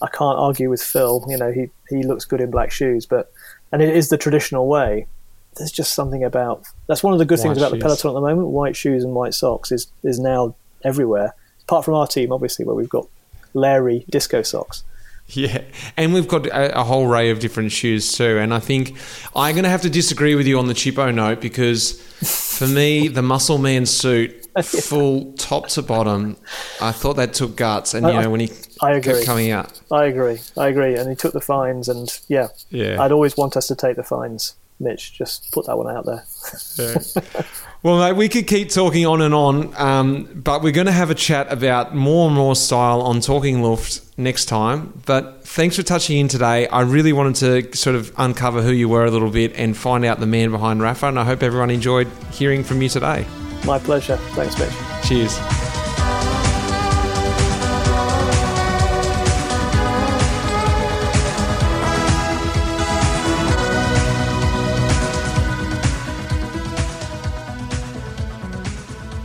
[0.02, 1.26] I can't argue with Phil.
[1.28, 3.32] You know, he he looks good in black shoes, but
[3.72, 5.08] and it is the traditional way.
[5.58, 8.14] There's just something about that's one of the good things White about the peloton at
[8.14, 8.47] the moment.
[8.47, 11.36] White shoes and white socks is is now everywhere.
[11.64, 13.08] Apart from our team, obviously, where we've got
[13.54, 14.84] Larry disco socks.
[15.36, 15.62] Yeah,
[15.96, 18.40] and we've got a, a whole array of different shoes too.
[18.40, 18.98] And I think
[19.36, 22.02] I'm going to have to disagree with you on the Chippo note because
[22.58, 26.36] for me, the Muscle Man suit, full top to bottom,
[26.82, 27.94] I thought that took guts.
[27.94, 28.50] And you I- know when he
[28.82, 29.14] I agree.
[29.14, 30.40] kept coming out, I agree.
[30.58, 30.96] I agree.
[30.96, 33.00] And he took the fines, and yeah, yeah.
[33.02, 34.56] I'd always want us to take the fines.
[34.80, 36.24] Mitch, just put that one out there.
[37.82, 41.10] Well, mate, we could keep talking on and on, um, but we're going to have
[41.10, 45.02] a chat about more and more style on Talking Luft next time.
[45.06, 46.68] But thanks for touching in today.
[46.68, 50.04] I really wanted to sort of uncover who you were a little bit and find
[50.04, 53.26] out the man behind Rapha, and I hope everyone enjoyed hearing from you today.
[53.66, 54.18] My pleasure.
[54.18, 55.08] Thanks, Mitch.
[55.08, 55.89] Cheers.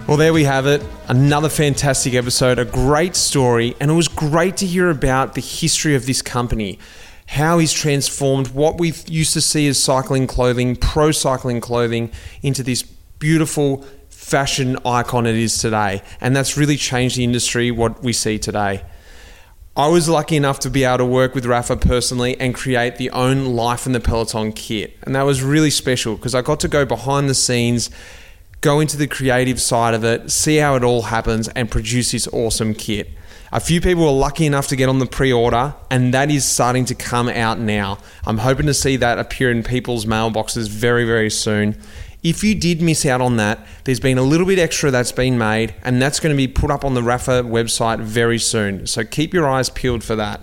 [0.06, 0.84] Well, there we have it.
[1.08, 5.94] Another fantastic episode, a great story, and it was great to hear about the history
[5.94, 6.78] of this company,
[7.26, 12.62] how he's transformed what we used to see as cycling clothing, pro cycling clothing, into
[12.62, 16.02] this beautiful fashion icon it is today.
[16.20, 18.84] And that's really changed the industry, what we see today.
[19.74, 23.08] I was lucky enough to be able to work with Rapha personally and create the
[23.10, 24.98] own Life in the Peloton kit.
[25.04, 27.88] And that was really special because I got to go behind the scenes,
[28.64, 32.26] go into the creative side of it, see how it all happens, and produce this
[32.28, 33.10] awesome kit.
[33.52, 36.46] A few people were lucky enough to get on the pre order, and that is
[36.46, 37.98] starting to come out now.
[38.26, 41.78] I'm hoping to see that appear in people's mailboxes very, very soon.
[42.22, 45.36] If you did miss out on that, there's been a little bit extra that's been
[45.36, 48.86] made, and that's going to be put up on the Rapha website very soon.
[48.86, 50.40] So keep your eyes peeled for that.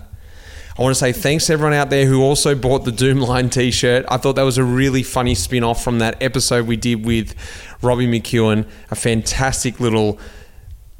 [0.78, 3.70] I want to say thanks to everyone out there who also bought the Doomline t
[3.70, 4.06] shirt.
[4.08, 7.34] I thought that was a really funny spin off from that episode we did with
[7.82, 8.66] Robbie McEwen.
[8.90, 10.18] A fantastic little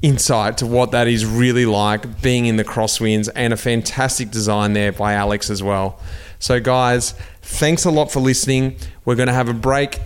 [0.03, 4.75] insight to what that is really like being in the crosswinds and a fantastic design
[4.75, 5.99] there by Alex as well.
[6.39, 8.77] So, guys, thanks a lot for listening.
[9.07, 10.01] We're going to have a break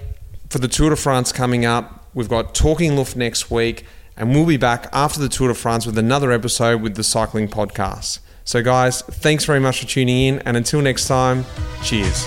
[0.49, 2.07] for the Tour de France coming up.
[2.14, 3.85] We've got Talking Luft next week,
[4.17, 7.49] and we'll be back after the Tour de France with another episode with the Cycling
[7.49, 8.21] Podcast.
[8.47, 11.44] So, guys, thanks very much for tuning in, and until next time,
[11.82, 12.24] cheers.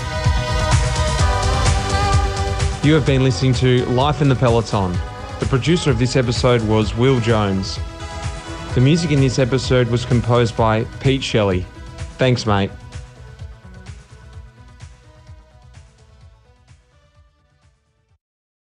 [2.84, 4.92] You have been listening to Life in the Peloton.
[5.38, 7.78] The producer of this episode was Will Jones.
[8.74, 11.64] The music in this episode was composed by Pete Shelley.
[12.18, 12.70] Thanks, mate.